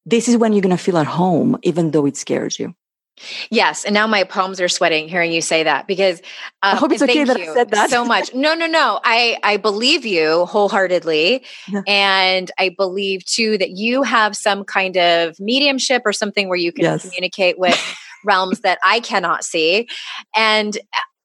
[0.05, 2.75] this is when you're going to feel at home, even though it scares you.
[3.49, 6.19] Yes, and now my palms are sweating hearing you say that because
[6.61, 8.33] uh, I hope it's okay that I said that so much.
[8.33, 8.99] No, no, no.
[9.03, 11.81] I I believe you wholeheartedly, yeah.
[11.87, 16.71] and I believe too that you have some kind of mediumship or something where you
[16.71, 17.03] can yes.
[17.03, 17.79] communicate with
[18.25, 19.87] realms that I cannot see,
[20.35, 20.77] and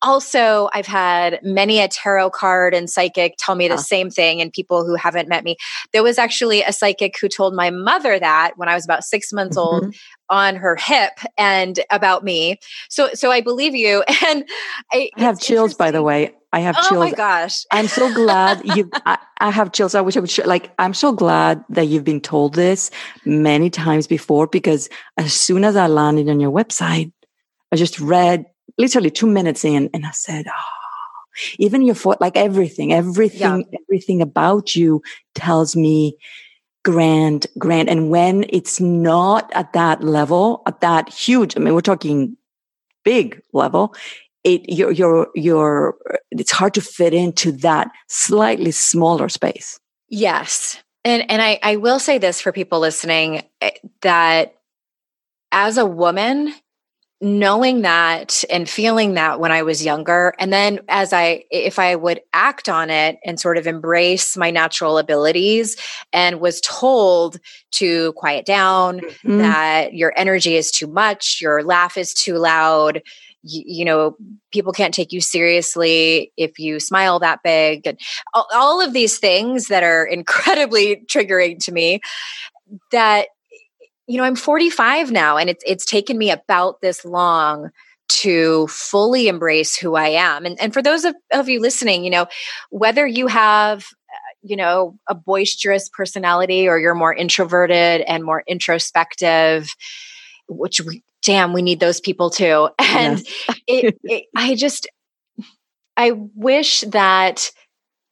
[0.04, 4.52] also i've had many a tarot card and psychic tell me the same thing and
[4.52, 5.56] people who haven't met me
[5.92, 9.32] there was actually a psychic who told my mother that when i was about six
[9.32, 9.86] months mm-hmm.
[9.86, 9.94] old
[10.30, 12.58] on her hip and about me
[12.88, 14.44] so so i believe you and
[14.92, 16.92] i, I have chills by the way I have chills.
[16.92, 17.64] Oh my gosh.
[17.72, 19.96] I'm so glad you I, I, have chills.
[19.96, 20.46] I wish I would share.
[20.46, 22.92] Like, I'm so glad that you've been told this
[23.24, 27.12] many times before because as soon as I landed on your website,
[27.72, 28.46] I just read
[28.78, 30.84] literally two minutes in and I said, oh,
[31.58, 33.78] even your foot, like everything, everything, yeah.
[33.88, 35.02] everything about you
[35.34, 36.16] tells me
[36.84, 37.88] grand, grand.
[37.88, 42.36] And when it's not at that level, at that huge, I mean, we're talking
[43.04, 43.94] big level,
[44.44, 45.96] it, you're, you're, you're,
[46.30, 49.80] it's hard to fit into that slightly smaller space.
[50.08, 50.82] Yes.
[51.04, 53.70] And, and I, I will say this for people listening eh,
[54.02, 54.54] that
[55.50, 56.54] as a woman,
[57.24, 60.34] knowing that and feeling that when I was younger.
[60.38, 64.50] And then as I, if I would act on it and sort of embrace my
[64.50, 65.78] natural abilities
[66.12, 67.40] and was told
[67.72, 69.38] to quiet down, mm-hmm.
[69.38, 73.00] that your energy is too much, your laugh is too loud,
[73.42, 74.16] you, you, know
[74.52, 77.98] people can't take you seriously if you smile that big and
[78.32, 82.00] all, all of these things that are incredibly triggering to me
[82.90, 83.28] that
[84.06, 87.70] you know, I'm 45 now and it's it's taken me about this long
[88.06, 90.44] to fully embrace who I am.
[90.44, 92.26] And and for those of, of you listening, you know,
[92.70, 98.44] whether you have uh, you know a boisterous personality or you're more introverted and more
[98.46, 99.74] introspective
[100.46, 103.58] which we, damn we need those people too and yes.
[103.66, 104.86] it, it, i just
[105.96, 107.50] i wish that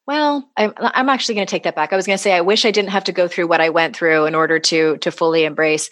[0.06, 1.92] well, I'm, I'm actually going to take that back.
[1.92, 3.68] I was going to say I wish I didn't have to go through what I
[3.68, 5.90] went through in order to to fully embrace.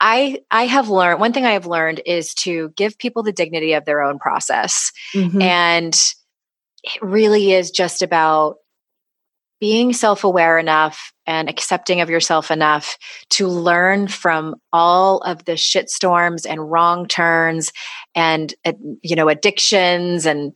[0.00, 3.74] I I have learned one thing I have learned is to give people the dignity
[3.74, 5.42] of their own process, mm-hmm.
[5.42, 5.94] and
[6.82, 8.56] it really is just about
[9.60, 12.96] being self aware enough and accepting of yourself enough
[13.28, 17.72] to learn from all of the shitstorms and wrong turns
[18.14, 18.54] and
[19.02, 20.52] you know addictions and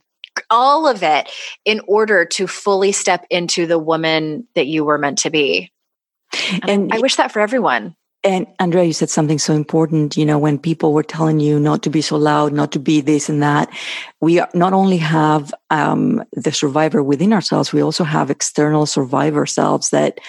[0.49, 1.29] all of it
[1.63, 5.71] in order to fully step into the woman that you were meant to be.
[6.51, 7.95] And, and I wish that for everyone.
[8.25, 10.17] And Andrea, you said something so important.
[10.17, 12.99] You know, when people were telling you not to be so loud, not to be
[12.99, 13.69] this and that,
[14.19, 19.91] we not only have um, the survivor within ourselves, we also have external survivor selves
[19.91, 20.19] that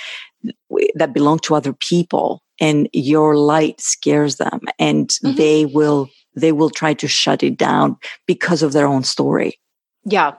[0.94, 5.36] that belong to other people, and your light scares them, and mm-hmm.
[5.36, 7.96] they will they will try to shut it down
[8.26, 9.58] because of their own story.
[10.06, 10.34] Yeah.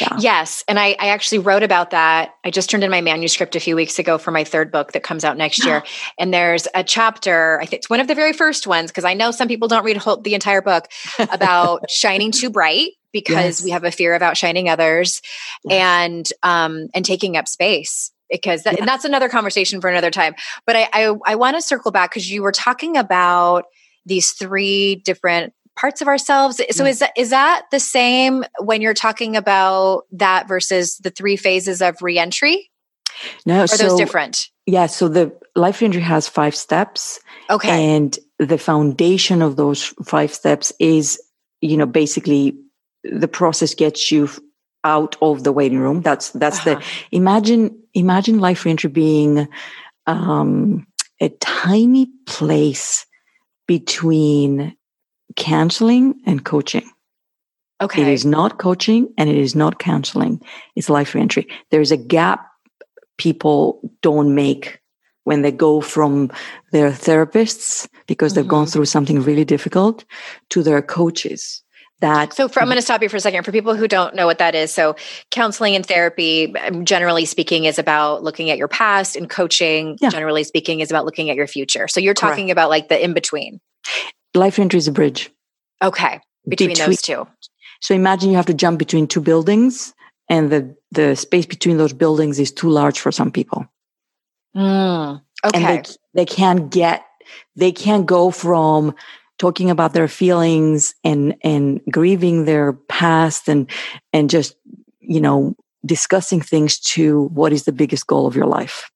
[0.00, 0.16] Yeah.
[0.18, 0.64] Yes.
[0.66, 2.34] And I, I actually wrote about that.
[2.44, 5.04] I just turned in my manuscript a few weeks ago for my third book that
[5.04, 5.84] comes out next year.
[6.18, 9.14] and there's a chapter, I think it's one of the very first ones, because I
[9.14, 10.88] know some people don't read whole, the entire book
[11.18, 13.64] about shining too bright because yes.
[13.64, 15.22] we have a fear of outshining others
[15.70, 18.84] and um and taking up space because that, yeah.
[18.84, 20.34] that's another conversation for another time.
[20.66, 23.64] But I I, I want to circle back because you were talking about
[24.04, 26.60] these three different parts of ourselves.
[26.70, 31.36] So is that is that the same when you're talking about that versus the three
[31.36, 32.70] phases of reentry?
[33.46, 34.48] No, are so, those different?
[34.66, 37.20] Yeah, so the life reentry has five steps.
[37.48, 37.96] Okay.
[37.96, 41.20] And the foundation of those five steps is,
[41.60, 42.56] you know, basically
[43.04, 44.28] the process gets you
[44.84, 46.02] out of the waiting room.
[46.02, 46.80] That's that's uh-huh.
[46.80, 49.48] the imagine imagine life reentry being
[50.06, 50.86] um,
[51.20, 53.06] a tiny place
[53.66, 54.76] between
[55.36, 56.88] counseling and coaching.
[57.80, 58.02] Okay.
[58.02, 60.40] It is not coaching and it is not counseling.
[60.74, 61.46] It's life reentry.
[61.70, 62.48] There's a gap
[63.18, 64.80] people don't make
[65.24, 66.30] when they go from
[66.72, 68.50] their therapists because they've mm-hmm.
[68.50, 70.04] gone through something really difficult
[70.50, 71.62] to their coaches
[72.00, 74.14] that so for, i'm going to stop you for a second for people who don't
[74.14, 74.94] know what that is so
[75.30, 80.08] counseling and therapy um, generally speaking is about looking at your past and coaching yeah.
[80.08, 82.52] generally speaking is about looking at your future so you're talking Correct.
[82.52, 83.60] about like the in between
[84.34, 85.30] life reentry is a bridge.
[85.82, 86.20] Okay.
[86.48, 87.26] Between, between, those two.
[87.80, 89.94] So imagine you have to jump between two buildings
[90.28, 93.66] and the, the space between those buildings is too large for some people.
[94.56, 95.62] Mm, okay.
[95.62, 97.04] And they, they can't get,
[97.56, 98.94] they can't go from
[99.38, 103.70] talking about their feelings and and grieving their past and
[104.12, 104.56] and just
[105.00, 105.54] you know
[105.86, 108.90] discussing things to what is the biggest goal of your life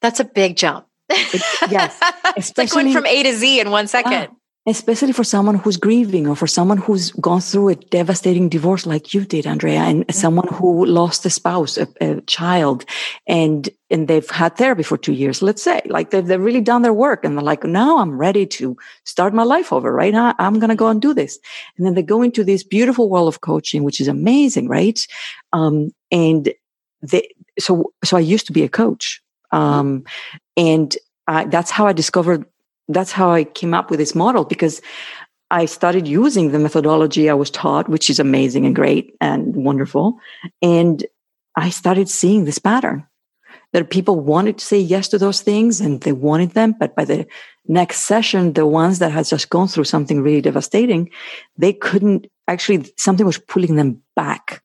[0.00, 1.98] that's a big jump it, yes
[2.36, 4.28] it's like going from a to z in one second
[4.68, 9.14] especially for someone who's grieving or for someone who's gone through a devastating divorce like
[9.14, 10.12] you did andrea and mm-hmm.
[10.12, 12.84] someone who lost a spouse a, a, child
[13.26, 16.82] and and they've had therapy for two years let's say like they've, they've really done
[16.82, 20.34] their work and they're like now i'm ready to start my life over right Now
[20.38, 21.38] i'm going to go and do this
[21.76, 25.06] and then they go into this beautiful world of coaching which is amazing right
[25.52, 26.52] um, and
[27.00, 27.28] they
[27.58, 29.22] so so i used to be a coach.
[29.52, 30.04] Um,
[30.56, 30.96] and
[31.26, 32.46] I, that's how i discovered
[32.88, 34.80] that's how I came up with this model because
[35.50, 40.18] I started using the methodology I was taught, which is amazing and great and wonderful.
[40.60, 41.04] And
[41.56, 43.06] I started seeing this pattern
[43.72, 46.74] that people wanted to say yes to those things and they wanted them.
[46.78, 47.26] But by the
[47.66, 51.10] next session, the ones that had just gone through something really devastating,
[51.56, 54.62] they couldn't actually, something was pulling them back.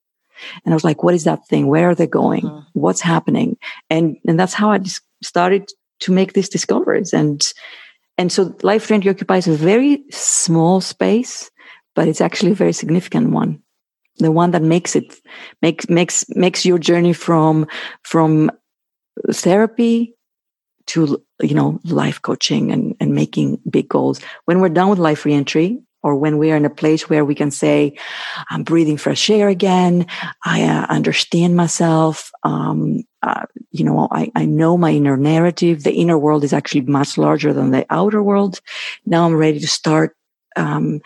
[0.66, 1.68] And I was like, what is that thing?
[1.68, 2.42] Where are they going?
[2.42, 2.80] Mm-hmm.
[2.80, 3.58] What's happening?
[3.90, 4.80] And, and that's how I
[5.24, 5.70] started
[6.02, 7.14] to make these discoveries.
[7.14, 7.42] And,
[8.18, 11.50] and so life reentry occupies a very small space,
[11.96, 13.62] but it's actually a very significant one.
[14.18, 15.20] The one that makes it
[15.64, 17.66] makes makes makes your journey from
[18.04, 18.52] from
[19.32, 20.16] therapy
[20.88, 24.22] to you know life coaching and, and making big goals.
[24.46, 27.34] When we're done with life reentry, or when we are in a place where we
[27.34, 27.98] can say,
[28.50, 30.06] I'm breathing fresh air again.
[30.44, 32.32] I uh, understand myself.
[32.44, 35.84] Um, uh, you know, I, I know my inner narrative.
[35.84, 38.60] The inner world is actually much larger than the outer world.
[39.06, 40.16] Now I'm ready to start
[40.58, 41.02] um,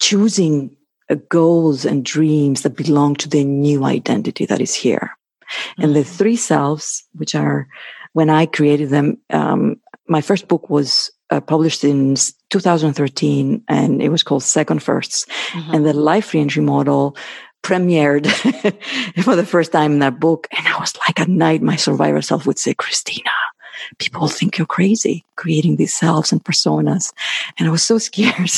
[0.00, 0.76] choosing
[1.08, 5.10] uh, goals and dreams that belong to the new identity that is here.
[5.40, 5.82] Mm-hmm.
[5.82, 6.16] And the mm-hmm.
[6.16, 7.68] three selves, which are
[8.12, 12.16] when I created them, um, my first book was uh, published in
[12.50, 15.26] 2013 and it was called Second Firsts.
[15.52, 15.74] Mm-hmm.
[15.74, 17.16] And the life reentry model
[17.62, 18.26] premiered
[19.22, 20.46] for the first time in that book.
[20.56, 23.30] And I was like, at night, my survivor self would say, Christina,
[23.98, 27.12] people think you're crazy creating these selves and personas.
[27.58, 28.50] And I was so scared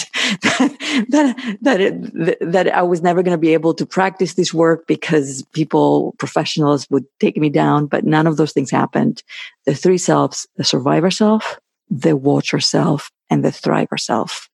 [0.42, 4.52] that, that, that, it, that I was never going to be able to practice this
[4.52, 9.22] work because people, professionals would take me down, but none of those things happened.
[9.64, 11.60] The three selves, the survivor self,
[11.92, 14.48] the watcher self and the thriver self.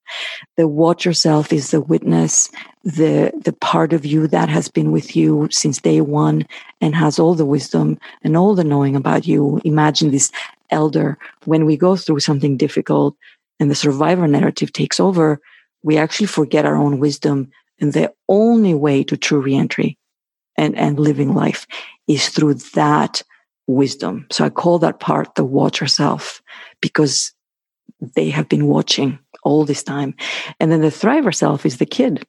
[0.57, 2.51] The watcher self is the witness,
[2.83, 6.47] the, the part of you that has been with you since day one
[6.81, 9.61] and has all the wisdom and all the knowing about you.
[9.65, 10.33] Imagine this
[10.71, 13.17] elder when we go through something difficult
[13.61, 15.41] and the survivor narrative takes over,
[15.83, 17.51] we actually forget our own wisdom.
[17.81, 19.97] And the only way to true reentry
[20.57, 21.67] and, and living life
[22.09, 23.23] is through that
[23.69, 24.27] wisdom.
[24.33, 26.43] So I call that part the watcher self
[26.81, 27.33] because
[28.01, 30.15] they have been watching all this time.
[30.61, 32.25] And then the thriver self is the kid,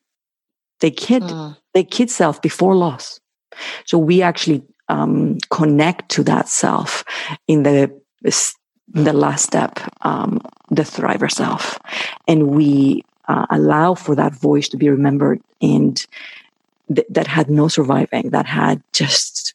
[0.79, 1.57] the kid, mm.
[1.73, 3.19] the kid self before loss.
[3.85, 7.03] So we actually um, connect to that self
[7.47, 7.91] in the
[8.95, 11.77] in the last step, um, the thriver self,
[12.27, 16.05] and we uh, allow for that voice to be remembered and
[16.93, 19.53] th- that had no surviving, that had just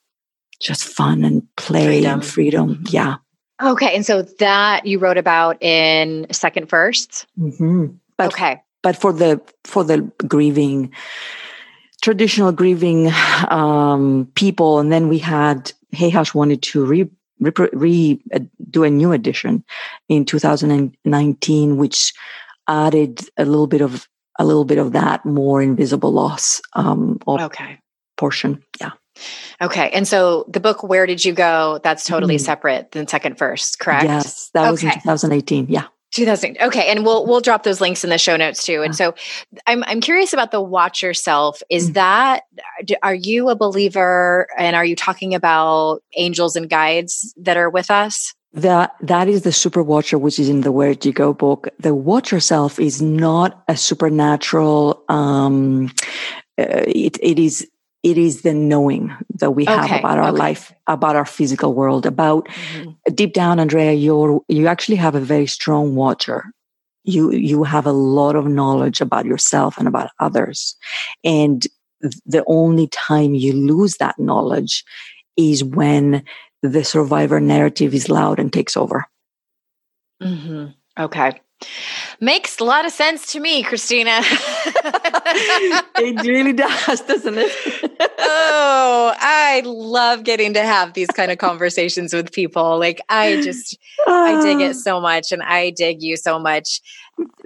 [0.61, 2.13] just fun and play freedom.
[2.13, 2.85] and freedom.
[2.89, 3.17] Yeah.
[3.63, 3.95] Okay.
[3.95, 7.87] And so that you wrote about in Second Firsts mm-hmm.
[8.21, 8.63] okay.
[8.83, 10.93] But for the, for the grieving,
[12.03, 13.11] traditional grieving,
[13.49, 14.79] um, people.
[14.79, 17.09] And then we had Hay House wanted to re,
[17.41, 18.41] re, re uh,
[18.71, 19.65] do a new edition
[20.11, 22.13] in 2019, which
[22.69, 24.07] added a little bit of,
[24.39, 27.79] a little bit of that more invisible loss, um, okay.
[28.19, 28.63] portion.
[28.81, 28.91] Yeah.
[29.61, 29.91] Okay.
[29.91, 31.81] And so the book, Where Did You Go?
[31.83, 32.41] That's totally mm.
[32.41, 34.05] separate than Second First, correct?
[34.05, 34.51] Yes.
[34.55, 34.71] That okay.
[34.71, 35.67] was in 2018.
[35.69, 35.87] Yeah.
[36.13, 36.59] 2000.
[36.61, 36.91] Okay.
[36.91, 38.83] And we'll, we'll drop those links in the show notes too.
[38.83, 39.15] And so
[39.67, 41.61] I'm, I'm curious about the watcher self.
[41.71, 41.95] Is mm.
[41.95, 42.45] that,
[43.03, 47.91] are you a believer and are you talking about angels and guides that are with
[47.91, 48.33] us?
[48.55, 51.69] That that is the super watcher, which is in the Where Did You Go book.
[51.81, 55.03] The watcher self is not a supernatural.
[55.09, 55.87] Um,
[56.57, 57.69] uh, it it is
[58.05, 60.39] it is the knowing that we have okay, about our okay.
[60.39, 63.15] life, about our physical world, about mm-hmm.
[63.15, 66.45] deep down, Andrea, you're, you actually have a very strong watcher.
[67.05, 70.77] You, you have a lot of knowledge about yourself and about others.
[71.25, 71.67] And
[72.27, 74.85] the only time you lose that knowledge
[75.39, 76.23] is when
[76.63, 79.07] the survivor narrative is loud and takes over.
[80.23, 80.67] Mm-hmm.
[81.03, 81.41] Okay.
[82.21, 84.21] Makes a lot of sense to me, Christina.
[85.97, 87.53] it really does, doesn't it?
[88.19, 92.79] oh, I love getting to have these kind of conversations with people.
[92.79, 94.79] Like I just I dig it ah.
[94.79, 96.81] so much and I dig you so much.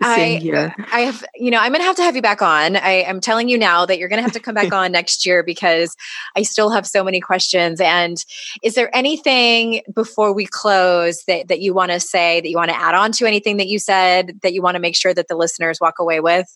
[0.02, 0.74] Same I, here.
[0.92, 2.76] I have, you know, I'm going to have to have you back on.
[2.76, 5.26] I, am telling you now that you're going to have to come back on next
[5.26, 5.96] year because
[6.36, 7.80] I still have so many questions.
[7.80, 8.16] And
[8.62, 12.70] is there anything before we close that, that you want to say, that you want
[12.70, 15.26] to add on to anything that you said, that you want to make sure that
[15.26, 16.46] the listeners walk away with?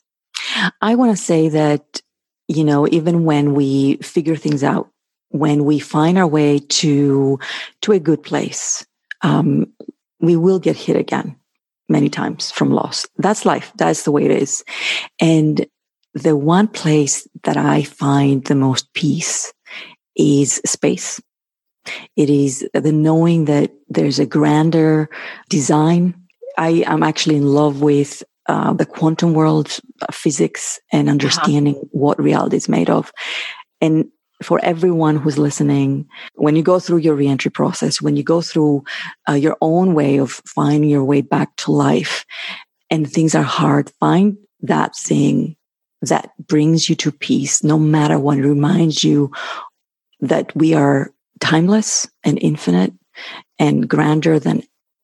[0.80, 2.00] I want to say that,
[2.46, 4.88] you know, even when we figure things out,
[5.30, 7.40] when we find our way to,
[7.80, 8.86] to a good place,
[9.22, 9.66] um,
[10.20, 11.36] we will get hit again
[11.88, 13.06] many times from loss.
[13.18, 13.72] That's life.
[13.76, 14.64] That's the way it is.
[15.20, 15.66] And
[16.14, 19.52] the one place that I find the most peace
[20.16, 21.20] is space.
[22.16, 25.08] It is the knowing that there's a grander
[25.48, 26.14] design.
[26.56, 31.12] I am actually in love with uh, the quantum world, uh, physics, and uh-huh.
[31.12, 31.86] understanding uh-huh.
[31.92, 33.12] what reality is made of.
[33.80, 34.06] And
[34.42, 38.84] for everyone who's listening, when you go through your reentry process, when you go through
[39.28, 42.24] uh, your own way of finding your way back to life
[42.90, 45.56] and things are hard, find that thing
[46.02, 49.30] that brings you to peace, no matter what reminds you
[50.20, 52.92] that we are timeless and infinite
[53.58, 54.62] and grander than,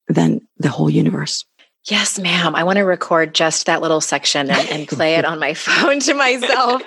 [0.09, 1.45] than the whole universe.
[1.91, 2.55] Yes, ma'am.
[2.55, 6.01] I want to record just that little section and, and play it on my phone
[6.01, 6.82] to myself.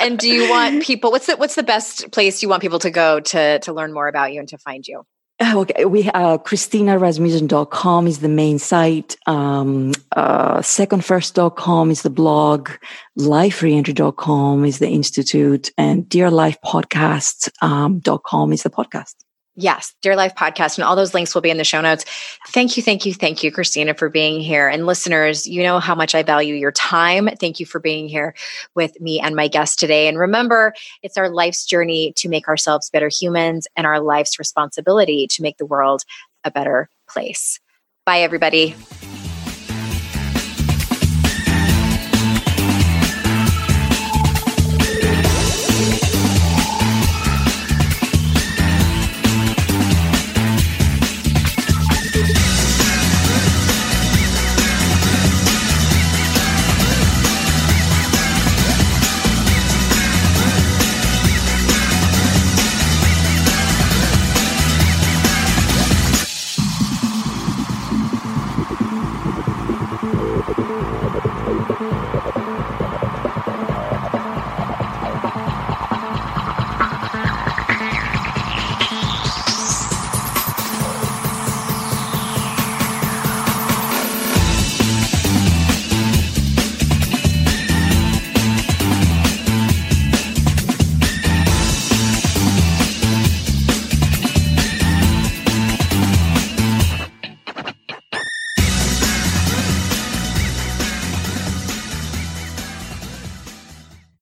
[0.00, 1.10] and do you want people?
[1.10, 4.08] What's the What's the best place you want people to go to to learn more
[4.08, 5.04] about you and to find you?
[5.38, 9.16] Oh, okay, we uh, ChristinaRasmussen.com is the main site.
[9.26, 12.70] Um, uh, secondfirst.com is the blog.
[13.18, 19.25] LifeReentry.com is the institute, and DearLifePodcast.com um, is the podcast.
[19.58, 22.04] Yes, Dear Life podcast, and all those links will be in the show notes.
[22.48, 24.68] Thank you, thank you, thank you, Christina, for being here.
[24.68, 27.26] And listeners, you know how much I value your time.
[27.40, 28.34] Thank you for being here
[28.74, 30.08] with me and my guest today.
[30.08, 35.26] And remember, it's our life's journey to make ourselves better humans and our life's responsibility
[35.28, 36.02] to make the world
[36.44, 37.58] a better place.
[38.04, 38.76] Bye, everybody.